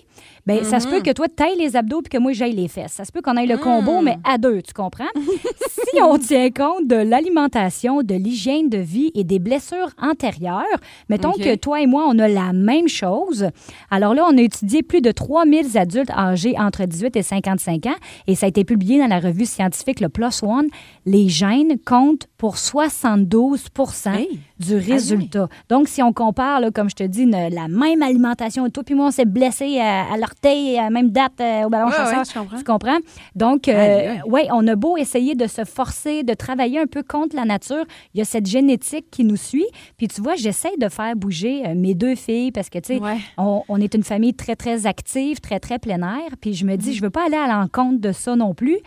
[0.45, 0.89] ben ça se Mm-hmm.
[0.89, 2.93] peut que toi, tu ailles les abdos puis que moi, j'aille les fesses.
[2.93, 3.59] Ça se peut qu'on aille le Hmm.
[3.61, 5.05] combo, mais à deux, tu comprends?
[5.93, 10.63] si on tient compte de l'alimentation, de l'hygiène de vie et des blessures antérieures,
[11.07, 13.47] mettons que toi et moi, on a la même chose.
[13.91, 17.95] Alors là, on a étudié plus de 3000 adultes âgés entre 18 et 55 ans
[18.27, 20.67] et ça a été publié dans la revue scientifique Le Plus One.
[21.05, 23.65] Les gènes comptent pour 72
[24.05, 24.39] Hey!
[24.59, 25.47] du résultat.
[25.69, 28.95] Donc, si on compare, là, comme je te dis, la même alimentation et toi, puis
[28.95, 31.91] moi, on s'est blessé à, à l'orteil à la même date euh, au ballon Ouais,
[31.95, 32.17] chasseur.
[32.19, 32.57] ouais, je comprends.
[32.57, 32.97] Tu comprends?
[33.35, 37.35] Donc, euh, ouais, on a beau essayer de se forcer, de travailler un peu contre
[37.35, 39.67] la nature, il y a cette génétique qui nous suit.
[39.97, 42.99] Puis tu vois, j'essaie de faire bouger euh, mes deux filles parce que, tu sais,
[43.37, 46.31] on, on est une famille très, très active, très, très plein air.
[46.41, 46.77] Puis je me Mm.
[46.77, 48.77] dis, je veux pas aller à l'encontre de ça non plus.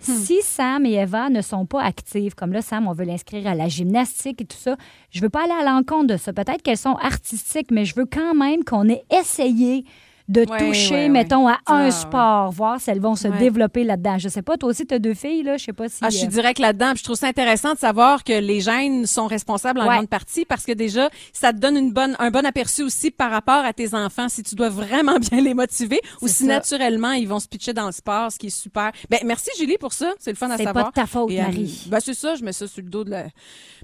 [0.00, 3.54] Si Sam et Eva ne sont pas actives, comme là, Sam, on veut l'inscrire à
[3.54, 4.76] la gymnastique et tout ça,
[5.10, 6.32] je veux pas aller à l'encontre de ça.
[6.32, 9.84] Peut-être qu'elles sont artistiques, mais je veux quand même qu'on ait essayé
[10.30, 11.08] de Ouais, toucher, ouais, ouais.
[11.08, 11.90] mettons, à Ah, un ouais.
[11.90, 14.16] sport, voir si elles vont se développer là-dedans.
[14.18, 15.96] Je sais pas, toi aussi, tu as deux filles, là, je sais pas si...
[16.02, 16.90] Ah, je suis euh, direct là-dedans.
[16.92, 20.44] Puis je trouve ça intéressant de savoir que les gènes sont responsables en grande partie
[20.44, 23.72] parce que déjà, ça te donne une bonne, un bon aperçu aussi par rapport à
[23.72, 26.48] tes enfants si tu dois vraiment bien les motiver ou C'est si ça.
[26.54, 28.92] naturellement ils vont se pitcher dans le sport, ce qui est super.
[29.10, 30.12] Ben, merci Julie pour ça.
[30.20, 30.84] C'est le fun à C'est savoir.
[30.86, 31.86] pas de ta faute, Et, euh, Marie.
[31.88, 33.24] ben, c'est ça, je mets ça sur le dos de la,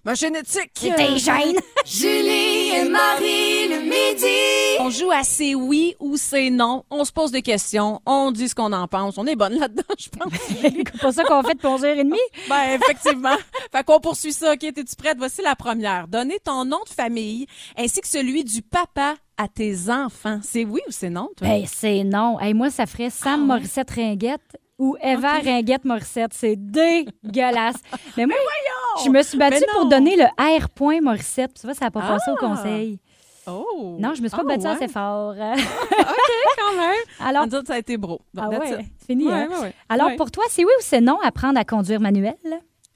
[0.07, 0.71] ma génétique.
[0.75, 1.57] C'est tes gènes!
[1.85, 4.79] Julie et Marie le midi.
[4.81, 6.85] On joue à c'est oui ou c'est non.
[6.91, 8.01] On se pose des questions.
[8.07, 9.19] On dit ce qu'on en pense.
[9.19, 10.33] On est bonne là-dedans, je pense.
[10.49, 12.15] C'est pas ça qu'on fait depuis 11h30?
[12.49, 13.37] Ben, effectivement.
[13.73, 14.53] fait qu'on poursuit ça.
[14.53, 15.19] OK, t'es-tu prête?
[15.19, 16.07] Voici la première.
[16.07, 20.39] Donner ton nom de famille ainsi que celui du papa à tes enfants.
[20.43, 21.49] C'est oui ou c'est non, toi?
[21.49, 22.39] Ben, c'est non.
[22.39, 23.55] Hey, moi, ça ferait Sam Ah.
[23.57, 26.33] Morissette Ringuette ou Eva Ringuette Morissette.
[26.35, 27.77] C'est dégueulasse.
[28.17, 28.37] Mais moi,
[29.05, 30.25] je me suis battue pour donner le
[30.59, 30.69] R.
[30.71, 31.55] point Morissette.
[31.61, 32.09] Tu vois, ça n'a pas Ah.
[32.15, 32.99] passé au conseil.
[33.49, 33.97] Oh!
[34.01, 34.71] Non, je me suis pas Ah, battue ouais.
[34.73, 35.35] assez fort.
[35.37, 36.95] quand même.
[37.21, 38.21] Alors, En ça a été bro.
[38.35, 39.27] Bon, ah ouais, fini.
[39.27, 39.71] Ouais, hein?
[39.89, 42.35] Alors, pour toi, c'est oui ou c'est non apprendre à conduire manuel?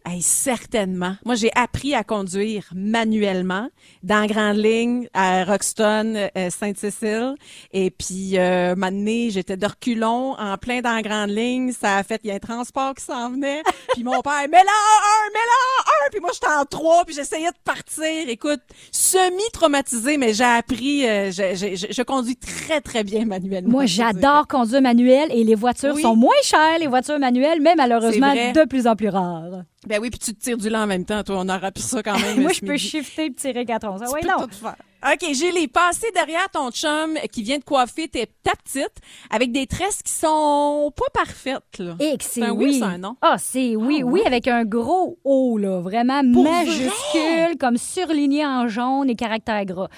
[0.07, 1.15] Hey, certainement.
[1.25, 3.69] Moi, j'ai appris à conduire manuellement
[4.03, 7.35] dans Grande Ligne à Roxton, euh, Sainte-Cécile.
[7.73, 11.73] Et puis, euh, un j'étais de reculons en plein dans Grande Ligne.
[11.73, 13.63] Ça a fait, il y a un transport qui s'en venait.
[13.95, 16.11] puis mon père, mets là un, mets là un.
[16.11, 18.29] Puis moi, j'étais en trois, puis j'essayais de partir.
[18.29, 18.61] Écoute,
[18.93, 23.71] semi-traumatisée, mais j'ai appris, euh, je, je- je- je conduis très, très bien manuellement.
[23.71, 26.03] Moi, j'adore conduire manuel et les voitures Oui.
[26.03, 29.63] sont moins chères, les voitures manuelles, mais malheureusement de plus en plus rares.
[29.87, 31.23] Ben oui, puis tu te tires du lent en même temps.
[31.23, 32.41] Toi, on aura appris ça quand même.
[32.43, 34.01] Moi, je peux shifter et tirer 4 11.
[34.03, 34.47] Ah Tu ouais, peux non.
[34.47, 34.77] tout faire.
[35.03, 35.71] OK, Julie,
[36.15, 38.93] derrière ton chum qui vient de coiffer tes, ta petite
[39.31, 41.97] avec des tresses qui sont pas parfaites, là.
[41.99, 42.77] Et que c'est un oui oui.
[42.77, 43.17] ou c'est un non?
[43.23, 44.27] Ah, c'est oui, Ah, oui, ouais?
[44.27, 49.89] avec un gros O, là, vraiment Pour majuscule, comme surligné en jaune et caractère gras.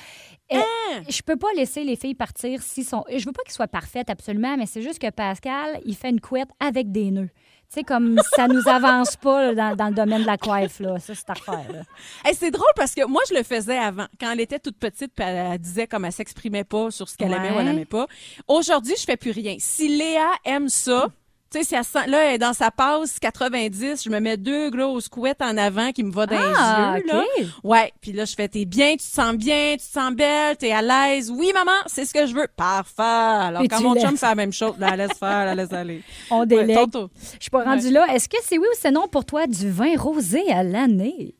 [0.52, 1.02] Euh, Hein?
[1.08, 3.04] Je peux pas laisser les filles partir si sont.
[3.10, 6.20] Je veux pas qu'elles soient parfaites absolument, mais c'est juste que Pascal, il fait une
[6.20, 7.30] couette avec des nœuds.
[7.72, 10.78] Tu sais, comme ça nous avance pas là, dans, dans le domaine de la coiffe,
[10.80, 10.98] là.
[10.98, 11.86] Ça, c'est affaire.
[12.22, 14.06] Hey, c'est drôle parce que moi, je le faisais avant.
[14.20, 17.16] Quand elle était toute petite, puis elle, elle disait comme elle s'exprimait pas sur ce
[17.16, 18.06] qu'elle aimait ou elle aimait pas.
[18.46, 19.56] Aujourd'hui, je fais plus rien.
[19.58, 21.06] Si Léa aime ça,
[21.52, 25.08] tu sais, si là, elle est dans sa passe 90, je me mets deux grosses
[25.08, 27.24] couettes en avant qui me va dans Ah, les yeux, là.
[27.62, 30.56] Ouais, puis là je fais t'es bien, tu te sens bien, tu te sens belle,
[30.56, 31.30] t'es à l'aise.
[31.30, 32.46] Oui maman, c'est ce que je veux.
[32.56, 33.02] Parfait.
[33.02, 36.02] Alors quand mon chum fait la même chose, laisse faire, là, laisse aller.
[36.30, 36.90] On Ouais, délègue.
[36.90, 37.08] tour.
[37.34, 38.06] Je suis pas rendue là.
[38.14, 41.34] Est-ce que c'est oui ou c'est non pour toi du vin rosé à l'année?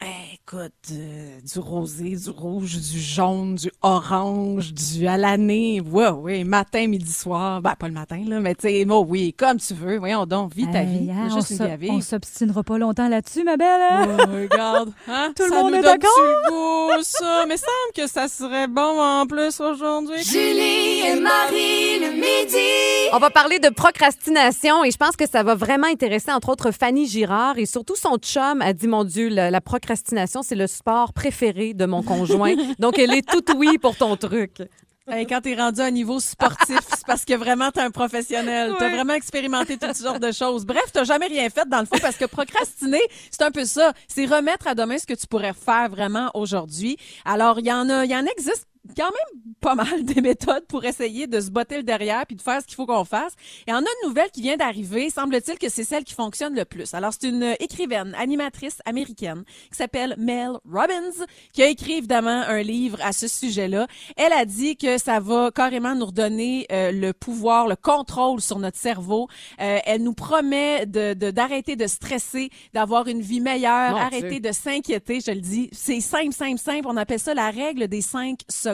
[0.00, 5.80] Eh, écoute, euh, du rosé, du rouge, du jaune, du orange, du à l'année.
[5.80, 7.60] Ouais, oui, matin, midi, soir.
[7.60, 9.98] Ben, pas le matin, là, mais tu sais, moi, oui, comme tu veux.
[9.98, 11.10] Voyons donc, vis ta Hey, vie.
[11.10, 11.94] hein, T'as on juste une vivre.
[11.94, 13.66] on s'obstinera pas longtemps là-dessus, ma belle.
[13.90, 14.06] hein?
[14.20, 15.32] Oh, regarde, hein?
[15.36, 17.02] Tout le monde nous est d'accord?
[17.02, 17.44] ça?
[17.48, 20.22] Mais semble que ça serait bon en plus aujourd'hui.
[20.22, 23.10] Julie et Marie le midi.
[23.12, 26.70] On va parler de procrastination et je pense que ça va vraiment intéresser entre autres
[26.70, 29.87] Fanny Girard et surtout son chum a dit mon Dieu la, la procrastination
[30.42, 34.62] c'est le sport préféré de mon conjoint donc elle est tout oui pour ton truc.
[35.10, 38.74] Hey, quand t'es rendu à un niveau sportif, c'est parce que vraiment t'es un professionnel.
[38.78, 38.92] T'as Ouais.
[38.94, 40.66] vraiment expérimenté toutes sortes de choses.
[40.66, 43.94] Bref, t'as jamais rien fait dans le fond parce que procrastiner, c'est un peu ça.
[44.06, 46.98] C'est remettre à demain ce que tu pourrais faire vraiment aujourd'hui.
[47.24, 48.66] Alors, il y en a, il y en existe
[48.96, 52.42] quand même pas mal des méthodes pour essayer de se botter le derrière puis de
[52.42, 53.34] faire ce qu'il faut qu'on fasse.
[53.66, 55.10] Et on a une nouvelle qui vient d'arriver.
[55.10, 56.94] Semble-t-il que c'est celle qui fonctionne le plus.
[56.94, 62.62] Alors, c'est une écrivaine, animatrice américaine qui s'appelle Mel Robbins qui a écrit évidemment un
[62.62, 63.86] livre à ce sujet-là.
[64.16, 68.58] Elle a dit que ça va carrément nous redonner euh, le pouvoir, le contrôle sur
[68.58, 69.28] notre cerveau.
[69.60, 74.40] Euh, elle nous promet de de- d'arrêter de, stresser, d'avoir une vie meilleure, Mon arrêter
[74.40, 75.20] de s'inquiéter.
[75.20, 76.86] Je le dis, c'est simple, simple, simple.
[76.86, 78.67] On appelle ça la règle des cinq secondes.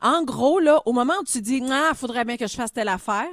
[0.00, 2.88] En gros, là, au moment où tu dis, ah, faudrait bien que je fasse telle
[2.88, 3.28] affaire,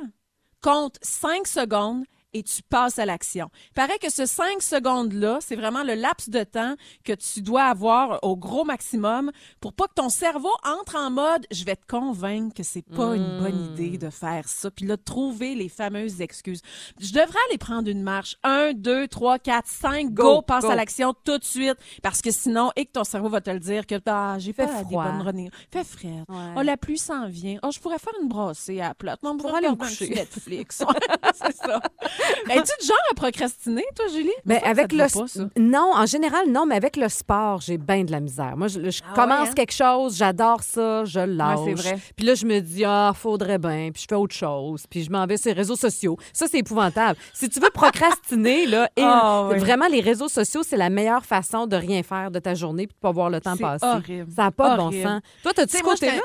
[0.61, 3.49] compte cinq secondes et tu passes à l'action.
[3.75, 8.19] Paraît que ce 5 secondes-là, c'est vraiment le laps de temps que tu dois avoir
[8.23, 12.55] au gros maximum pour pas que ton cerveau entre en mode je vais te convaincre
[12.55, 14.69] que c'est pas une bonne idée de faire ça.
[14.71, 16.61] Puis là, trouver les fameuses excuses.
[16.99, 18.35] Je devrais aller prendre une marche.
[18.43, 20.69] Un, deux, trois, quatre, cinq, go, Go, passe go.
[20.71, 21.77] à l'action tout de suite.
[22.01, 24.65] Parce que sinon, et que ton cerveau va te le dire que ah, j'ai Fait
[24.67, 25.05] pas des froid.
[25.05, 25.49] bonnes renées.
[25.71, 26.07] Fait frais.
[26.29, 26.53] Ouais.
[26.57, 27.57] Oh, la pluie s'en vient.
[27.63, 29.21] Oh, je pourrais faire une brassée à la plate.
[29.23, 30.09] Non, on pourrait aller coucher?
[30.09, 30.83] Netflix.
[31.35, 31.81] C'est ça.
[32.49, 34.29] Es-tu du genre à procrastiner, toi, Julie?
[34.45, 35.43] Mais avec ça le va pas, ça?
[35.57, 38.55] non, en général non, mais avec le sport, j'ai bien de la misère.
[38.57, 39.53] Moi je, je Ah commence ouais, hein?
[39.55, 41.59] quelque chose, j'adore ça, je lâche.
[41.59, 41.99] Ouais, c'est vrai.
[42.15, 45.11] Puis là je me dis ah, faudrait bien, puis je fais autre chose, puis je
[45.11, 46.17] m'en vais sur les réseaux sociaux.
[46.33, 47.17] Ça c'est épouvantable.
[47.33, 49.57] Si tu veux procrastiner là, et Ah, oui.
[49.59, 52.95] vraiment les réseaux sociaux, c'est la meilleure façon de rien faire de ta journée puis
[52.95, 53.85] de pas voir le temps passer.
[53.85, 54.31] horrible.
[54.35, 55.21] Ça n'a pas de bon sens.
[55.41, 56.21] Toi t'as-tu ce côté-là?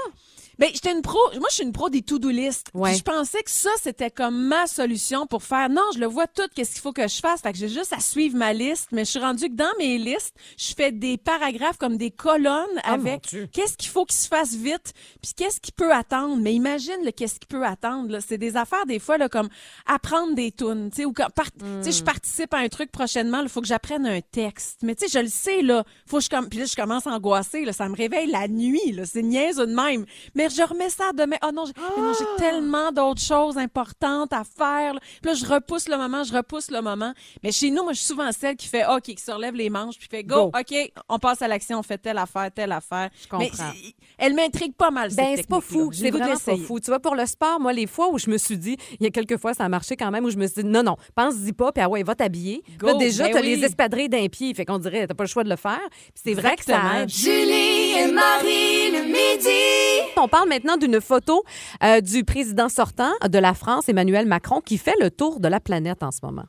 [0.58, 1.18] Ben, j'étais une pro.
[1.34, 2.66] Moi, je suis une pro des to-do list.
[2.74, 2.94] Ouais.
[2.94, 5.68] Je pensais que ça, c'était comme ma solution pour faire.
[5.68, 6.42] Non, je le vois tout.
[6.54, 8.88] Qu'est-ce qu'il faut que je fasse Fait que j'ai juste à suivre ma liste.
[8.92, 12.66] Mais je suis rendue que dans mes listes, je fais des paragraphes comme des colonnes
[12.82, 14.92] Ah, avec qu'est-ce qu'il faut qu'il se fasse vite,
[15.22, 16.36] puis qu'est-ce qui peut attendre.
[16.38, 18.10] Mais imagine le qu'est-ce qui peut attendre.
[18.10, 18.18] là.
[18.20, 19.48] C'est des affaires des fois là comme
[19.86, 21.92] apprendre des tunes, tu sais, ou quand part- tu sais, Hmm.
[21.92, 23.40] je participe à un truc prochainement.
[23.42, 24.78] Il faut que j'apprenne un texte.
[24.82, 25.84] Mais tu sais, je le sais là.
[26.06, 27.64] Faut que je comme puis là je commence à angoisser.
[27.64, 28.92] Là, ça me réveille la nuit.
[28.92, 30.04] Là, c'est niaise de même.
[30.34, 31.36] Mais dire, je remets ça demain.
[31.46, 31.72] Oh non, j'ai
[32.18, 34.94] j'ai tellement d'autres choses importantes à faire.
[34.94, 35.00] là.
[35.22, 37.12] Puis là, je repousse le moment, je repousse le moment.
[37.42, 39.70] Mais chez nous, moi, je suis souvent celle qui fait OK, qui se relève les
[39.70, 40.58] manches, puis fait Go, Go.
[40.58, 43.10] OK, on passe à l'action, on fait telle affaire, telle affaire.
[43.22, 43.46] Je comprends.
[43.72, 45.90] Mais elle m'intrigue pas mal, Ben, c'est pas fou.
[45.92, 46.80] C'est vraiment pas fou.
[46.80, 49.06] Tu vois, pour le sport, moi, les fois où je me suis dit, il y
[49.06, 50.96] a quelques fois, ça a marché quand même, où je me suis dit, non, non,
[51.14, 52.62] pense-y pas, puis ah ouais, va t'habiller.
[52.82, 53.56] Là, déjà, ben t'as oui.
[53.56, 55.80] les espadrilles d'un pied, fait qu'on dirait, t'as pas le choix de le faire.
[55.90, 57.08] Puis c'est vrai que ça aide.
[57.08, 60.12] Julie et Marie le midi.
[60.16, 61.44] On parle maintenant d'une photo
[61.82, 65.60] euh, du président sortant de la France, Emmanuel Macron, qui fait le tour de la
[65.60, 66.44] planète en ce moment.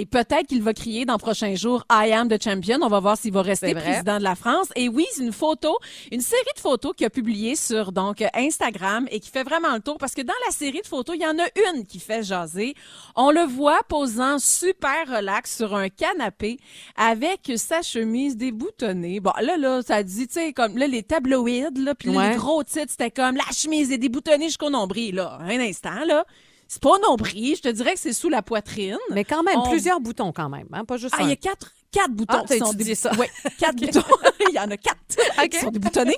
[0.00, 2.78] Et peut-être qu'il va crier dans le prochain jour I am the champion.
[2.82, 4.68] On va voir s'il va rester président de la France.
[4.76, 5.76] Et oui, c'est une photo,
[6.12, 9.80] une série de photos qu'il a publiées sur donc Instagram et qui fait vraiment le
[9.80, 12.22] tour parce que dans la série de photos, il y en a une qui fait
[12.22, 12.74] jaser.
[13.16, 16.60] On le voit posant super relax sur un canapé
[16.94, 19.18] avec sa chemise déboutonnée.
[19.18, 22.30] Bon, là là, ça dit tu sais comme là les tabloïds là, puis Ouais.
[22.30, 25.38] les gros titres, c'était comme la chemise est déboutonnée jusqu'au nombril là.
[25.40, 26.24] Un instant là.
[26.68, 28.98] C'est pas un nombril, je te dirais que c'est sous la poitrine.
[29.10, 31.36] Mais quand même, On- plusieurs boutons quand même, hein, pas juste Ah, il y a
[31.36, 33.12] quatre, quatre boutons Ah, qui sont ça.
[33.16, 34.02] Ouais, quatre boutons.
[34.50, 34.98] il y en a quatre
[35.42, 35.48] OK.
[35.48, 36.16] qui sont déboutonnés.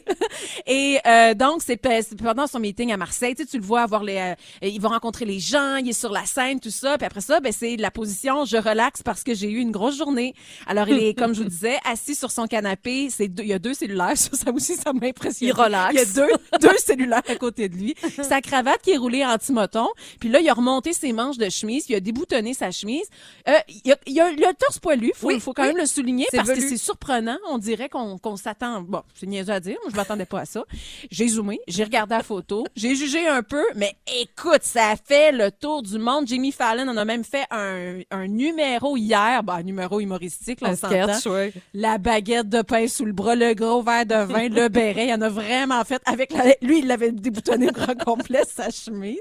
[0.66, 1.76] Et euh, donc, c'est
[2.16, 3.34] pendant son meeting à Marseille.
[3.34, 4.16] Tu, sais, tu le vois avoir les...
[4.16, 4.34] euh,
[4.66, 6.96] il va rencontrer les gens, il est sur la scène, tout ça.
[6.98, 9.96] Puis après ça, ben, c'est la position «je relaxe parce que j'ai eu une grosse
[9.96, 10.34] journée».
[10.66, 13.08] Alors, il est, comme je vous disais, assis sur son canapé.
[13.10, 14.16] C'est deux- il y a deux cellulaires.
[14.16, 15.50] Ça, ça aussi, ça m'a impressionné.
[15.50, 15.92] Il relaxe.
[15.94, 17.94] Il y a deux, deux cellulaires à côté de lui.
[18.22, 19.88] Sa cravate qui est roulée en timoton.
[20.18, 21.86] Puis là, il a remonté ses manches de chemise.
[21.88, 23.06] Il a déboutonné sa chemise.
[23.48, 23.52] Euh,
[23.84, 25.12] il, a, il, a, il a le torse poilu.
[25.14, 25.74] Faut, Oui, faut quand oui.
[25.74, 27.38] même le souligner parce que c'est surprenant.
[27.48, 28.82] On dirait qu'on qu'on s'attend.
[28.82, 29.76] Bon, c'est niaiseux à dire.
[29.82, 30.64] Moi, je m'attendais pas à ça.
[31.10, 31.60] J'ai zoomé.
[31.68, 32.64] J'ai regardé la photo.
[32.76, 33.62] J'ai jugé un peu.
[33.76, 36.26] Mais écoute, ça a fait le tour du monde.
[36.26, 39.42] Jimmy Fallon en a même fait un, un numéro hier.
[39.42, 41.52] Bah, un numéro humoristique, là, on sketch, ouais.
[41.74, 45.08] la baguette de pain sous le bras, le gros verre de vin, le béret.
[45.08, 46.44] Il en a vraiment fait avec la...
[46.62, 49.18] Lui, il l'avait déboutonné au grand complet, sa chemise.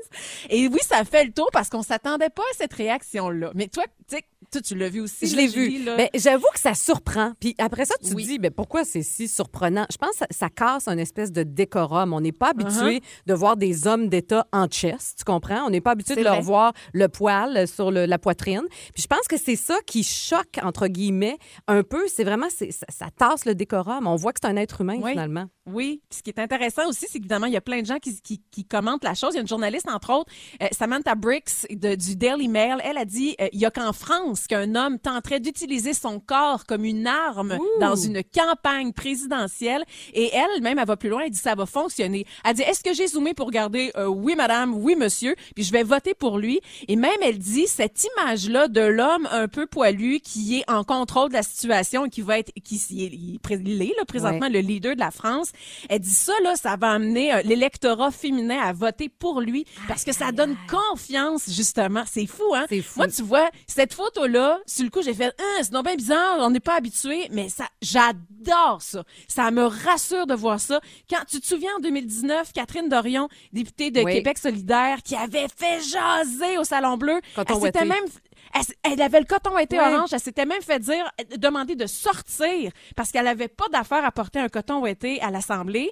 [0.49, 3.52] Et oui, ça fait le tour parce qu'on s'attendait pas à cette réaction-là.
[3.56, 5.28] Mais toi, tu sais, toi, tu l'as vu aussi.
[5.28, 5.84] Je l'ai vu.
[5.84, 6.10] là.
[6.30, 7.32] J'avoue que ça surprend.
[7.39, 8.24] Puis après ça, tu Oui.
[8.24, 9.86] te dis, ben, pourquoi c'est si surprenant?
[9.92, 12.13] Je pense que ça, ça casse un espèce de décorum.
[12.13, 13.02] On n'est pas habitué Uh-huh.
[13.26, 15.63] de voir des hommes d'État en chest, tu comprends?
[15.65, 18.62] On n'est pas habitué de leur voir le poil sur le- la poitrine.
[18.94, 21.38] Puis je pense que c'est ça qui choque, entre guillemets,
[21.68, 22.08] un peu.
[22.08, 24.06] C'est vraiment, ça, ça tasse le décorum.
[24.06, 25.12] On voit que c'est un être humain, Oui.
[25.12, 25.46] finalement.
[25.72, 28.00] Oui, puis ce qui est intéressant aussi, c'est qu'évidemment, il y a plein de gens
[28.00, 29.32] qui, qui, qui commentent la chose.
[29.34, 30.32] Il y a une journaliste, entre autres,
[30.64, 32.78] euh, Samantha Briggs de- du Daily Mail.
[32.84, 36.66] Elle a dit euh, il y a qu'en France qu'un homme tenterait d'utiliser son corps
[36.66, 39.84] comme une arme dans une campagne présidentielle.
[40.14, 41.22] Et elle, même, elle va plus loin.
[41.26, 42.26] Elle dit ça va fonctionner.
[42.46, 45.72] Elle dit est-ce que j'ai zoomé pour regarder euh, oui, madame, oui, monsieur, puis je
[45.72, 46.60] vais voter pour lui.
[46.88, 51.30] Et même, elle dit cette image-là de l'homme un peu poilu qui est en contrôle
[51.30, 53.94] de la situation et qui va être, qui il est, il est pré- il est,
[53.98, 55.52] là, présentement le leader de la France.
[55.89, 60.04] Elle dit ça, là, ça va amener euh, l'électorat féminin à voter pour lui parce
[60.04, 62.04] que ça donne confiance, justement.
[62.10, 62.65] C'est fou, hein?
[62.69, 63.00] C'est fou.
[63.00, 66.38] Moi, tu vois, cette photo-là, sur le coup, j'ai fait, Hein, c'est donc bien bizarre,
[66.39, 69.04] on n'est pas habitué, mais ça, j'adore ça.
[69.28, 70.80] Ça me rassure de voir ça.
[71.10, 74.13] Quand, tu te souviens, en 2019, Catherine Dorion, députée de Oui.
[74.13, 77.19] Québec solidaire, qui avait fait jaser au Salon Bleu.
[77.36, 78.06] Coton elle s'était même
[78.54, 79.86] elle, elle avait le coton été Ouais.
[79.94, 80.10] orange.
[80.14, 84.12] Elle s'était même fait dire, euh, demander de sortir parce qu'elle avait pas d'affaire à
[84.12, 85.92] porter un coton ouaté à l'Assemblée.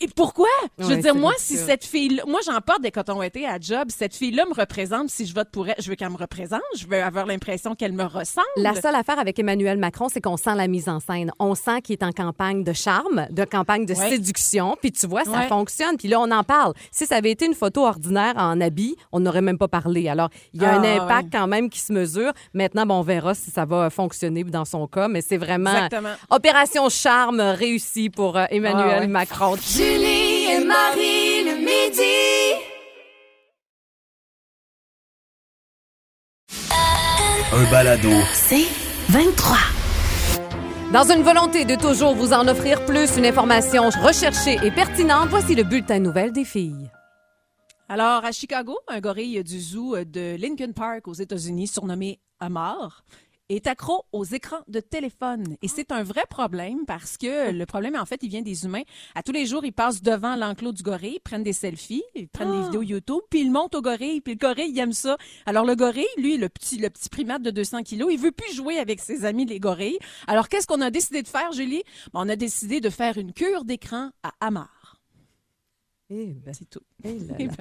[0.00, 0.48] Et, pourquoi?
[0.78, 3.88] Je veux dire, moi, si cette fille moi, j'en porte des cotons ouatés à job.
[3.96, 5.08] Cette fille-là me représente.
[5.10, 6.60] Si je vote pour elle, je veux qu'elle me représente.
[6.76, 8.46] Je veux avoir l'impression qu'elle me ressemble.
[8.56, 11.32] La seule affaire avec Emmanuel Macron, c'est qu'on sent la mise en scène.
[11.38, 14.10] On sent qu'il est en campagne de charme, de campagne de Ouais.
[14.10, 14.76] séduction.
[14.80, 15.48] Puis tu vois, ça Ouais.
[15.48, 15.96] fonctionne.
[15.96, 16.72] Puis là, on en parle.
[16.90, 20.08] Si ça avait été une photo ordinaire en habit, on n'aurait même pas parlé.
[20.08, 21.38] Alors, il y a un Ah, impact ouais.
[21.40, 22.32] quand même qui se mesure.
[22.54, 25.08] Maintenant, bon, on verra si ça va fonctionner dans son cas.
[25.08, 26.10] Mais c'est vraiment Exactement.
[26.30, 29.06] opération charme réussie pour euh, Emmanuel Ah.
[29.06, 29.56] Macron.
[29.64, 32.02] Julie et Marie le midi.
[37.52, 38.08] Un balado.
[38.34, 38.66] C'est
[39.08, 39.56] 23.
[40.92, 45.54] Dans une volonté de toujours vous en offrir plus, une information recherchée et pertinente, voici
[45.54, 46.90] le bulletin de nouvelles des filles.
[47.88, 53.04] Alors, à Chicago, un gorille du zoo de Lincoln Park aux États-Unis, surnommé Amar,
[53.56, 55.56] est accro aux écrans de téléphone.
[55.62, 58.82] Et c'est un vrai problème parce que le problème, en fait, il vient des humains.
[59.14, 62.28] À tous les jours, ils passent devant l'enclos du gorille, ils prennent des selfies, ils
[62.28, 65.16] prennent des vidéos YouTube, puis ils montent au gorille, puis le gorille, il aime ça.
[65.46, 68.54] Alors, le gorille, lui, le petit, le petit primate de 200 kilos, il veut plus
[68.54, 69.98] jouer avec ses amis, les gorilles.
[70.26, 71.82] Alors, qu'est-ce qu'on a décidé de faire, Julie?
[72.12, 74.96] Ben, on a décidé de faire une cure d'écran à Amar.
[76.10, 76.80] Eh ben, C'est tout.
[77.04, 77.56] eh là Eh ben.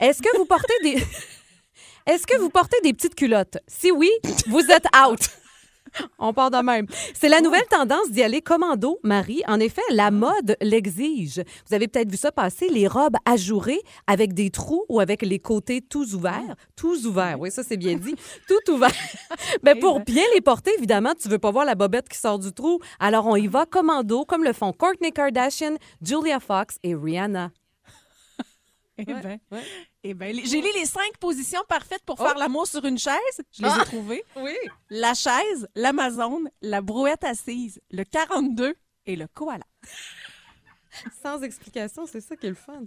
[0.00, 0.96] Est-ce que vous portez des
[2.08, 3.58] Est-ce que vous portez des petites culottes?
[3.66, 4.08] Si oui,
[4.46, 5.20] vous êtes out.
[6.18, 6.86] On part de même.
[7.12, 9.42] C'est la nouvelle tendance d'y aller commando, Marie.
[9.46, 11.42] En effet, la mode l'exige.
[11.68, 15.38] Vous avez peut-être vu ça passer, les robes ajourées avec des trous ou avec les
[15.38, 16.56] côtés tous ouverts.
[16.76, 18.14] Tous ouverts, oui, ça c'est bien dit.
[18.48, 18.90] Tout ouvert.
[19.62, 22.52] Mais pour bien les porter, évidemment, tu veux pas voir la bobette qui sort du
[22.54, 22.80] trou.
[23.00, 27.50] Alors on y va commando, comme le font Kourtney Kardashian, Julia Fox et Rihanna.
[28.98, 29.62] Eh ben, ouais.
[30.02, 33.14] eh ben, j'ai lu les cinq positions parfaites pour faire l'amour sur une chaise.
[33.52, 33.78] Je les Ah.
[33.82, 34.24] ai trouvées.
[34.36, 34.56] Oui.
[34.90, 38.74] La chaise, l'Amazone, la brouette assise, le 42
[39.06, 39.64] et le koala.
[41.22, 42.82] Sans explication, c'est ça qui est le fun.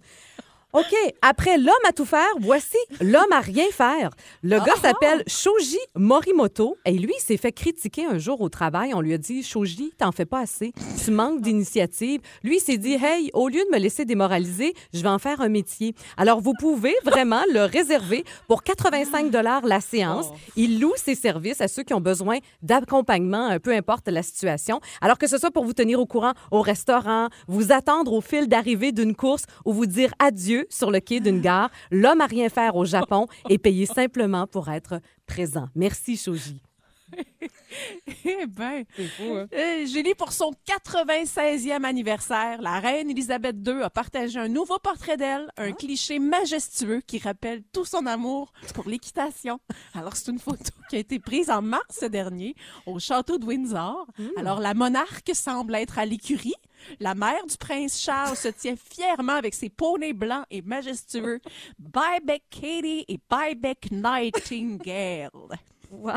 [0.74, 4.12] OK, après l'homme à tout faire, voici l'homme à rien faire.
[4.42, 8.94] Le gars s'appelle Shoji Morimoto et lui, il s'est fait critiquer un jour au travail.
[8.94, 10.72] On lui a dit Shoji, t'en fais pas assez,
[11.04, 12.22] tu manques d'initiative.
[12.44, 15.42] Lui, il s'est dit Hey, au lieu de me laisser démoraliser, je vais en faire
[15.42, 15.94] un métier.
[16.16, 19.32] Alors, vous pouvez vraiment le réserver pour 85
[19.64, 20.28] la séance.
[20.56, 24.80] Il loue ses services à ceux qui ont besoin d'accompagnement, euh, peu importe la situation.
[25.02, 28.48] Alors que ce soit pour vous tenir au courant au restaurant, vous attendre au fil
[28.48, 32.50] d'arrivée d'une course ou vous dire adieu sur le quai d'une gare, l'homme à rien
[32.50, 35.68] faire au Japon est payé simplement pour être présent.
[35.76, 36.62] Merci, Shoji.
[38.26, 39.48] Eh ben, C'est fou, hein?
[39.54, 45.18] euh, Julie, pour son 96e anniversaire, la reine Elisabeth II a partagé un nouveau portrait
[45.18, 49.60] d'elle, un cliché majestueux qui rappelle tout son amour pour l'équitation.
[49.94, 52.56] Alors, c'est une photo qui a été prise en mars dernier
[52.86, 54.06] au château de Windsor.
[54.38, 56.56] Alors, la monarque semble être à l'écurie.
[57.00, 61.40] La mère du prince Charles se tient fièrement avec ses poneys blancs et majestueux.
[61.80, 65.30] Bye back Katie et bye back Nightingale.
[65.92, 66.14] Wow!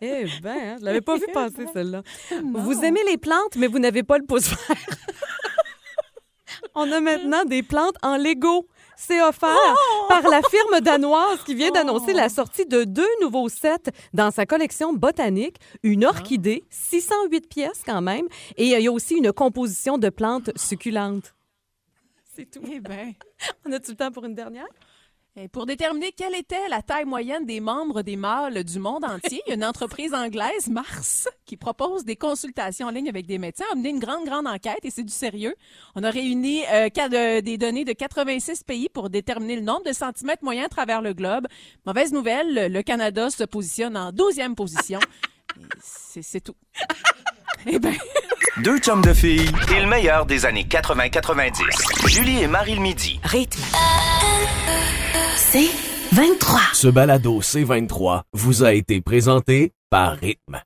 [0.00, 2.02] Eh ben, hein, je l'avais pas vu passer, celle-là.
[2.42, 4.76] Vous aimez les plantes, mais vous n'avez pas le pouce vert.
[6.74, 8.66] On a maintenant des plantes en Lego.
[8.96, 9.74] C'est offert
[10.08, 14.46] par la firme danoise qui vient d'annoncer la sortie de deux nouveaux sets dans sa
[14.46, 15.56] collection botanique.
[15.82, 18.26] Une orchidée, 608 pièces quand même,
[18.56, 21.34] et euh, il y a aussi une composition de plantes succulentes.
[22.36, 22.60] C'est tout.
[22.70, 23.14] Eh ben.
[23.66, 24.66] On a-tu le temps pour une dernière?
[25.36, 29.42] Et pour déterminer quelle était la taille moyenne des membres des mâles du monde entier,
[29.46, 33.38] il y a une entreprise anglaise, Mars, qui propose des consultations en ligne avec des
[33.38, 33.64] médecins.
[33.72, 35.56] A mené une grande, grande enquête et c'est du sérieux.
[35.96, 39.92] On a réuni euh, de- des données de 86 pays pour déterminer le nombre de
[39.92, 41.48] centimètres moyens à travers le globe.
[41.84, 45.00] Mauvaise nouvelle, le- le Canada se positionne en 12e position.
[45.82, 46.56] C'est c'est tout.
[47.66, 47.94] Eh ben,
[48.62, 52.08] Deux chums de filles et le meilleur des années 80-90.
[52.08, 53.18] Julie et Marie le midi.
[53.24, 53.62] Rythme.
[55.36, 55.70] C'est
[56.12, 56.60] 23.
[56.74, 60.60] Ce balado C23 vous a été présenté par Rythme.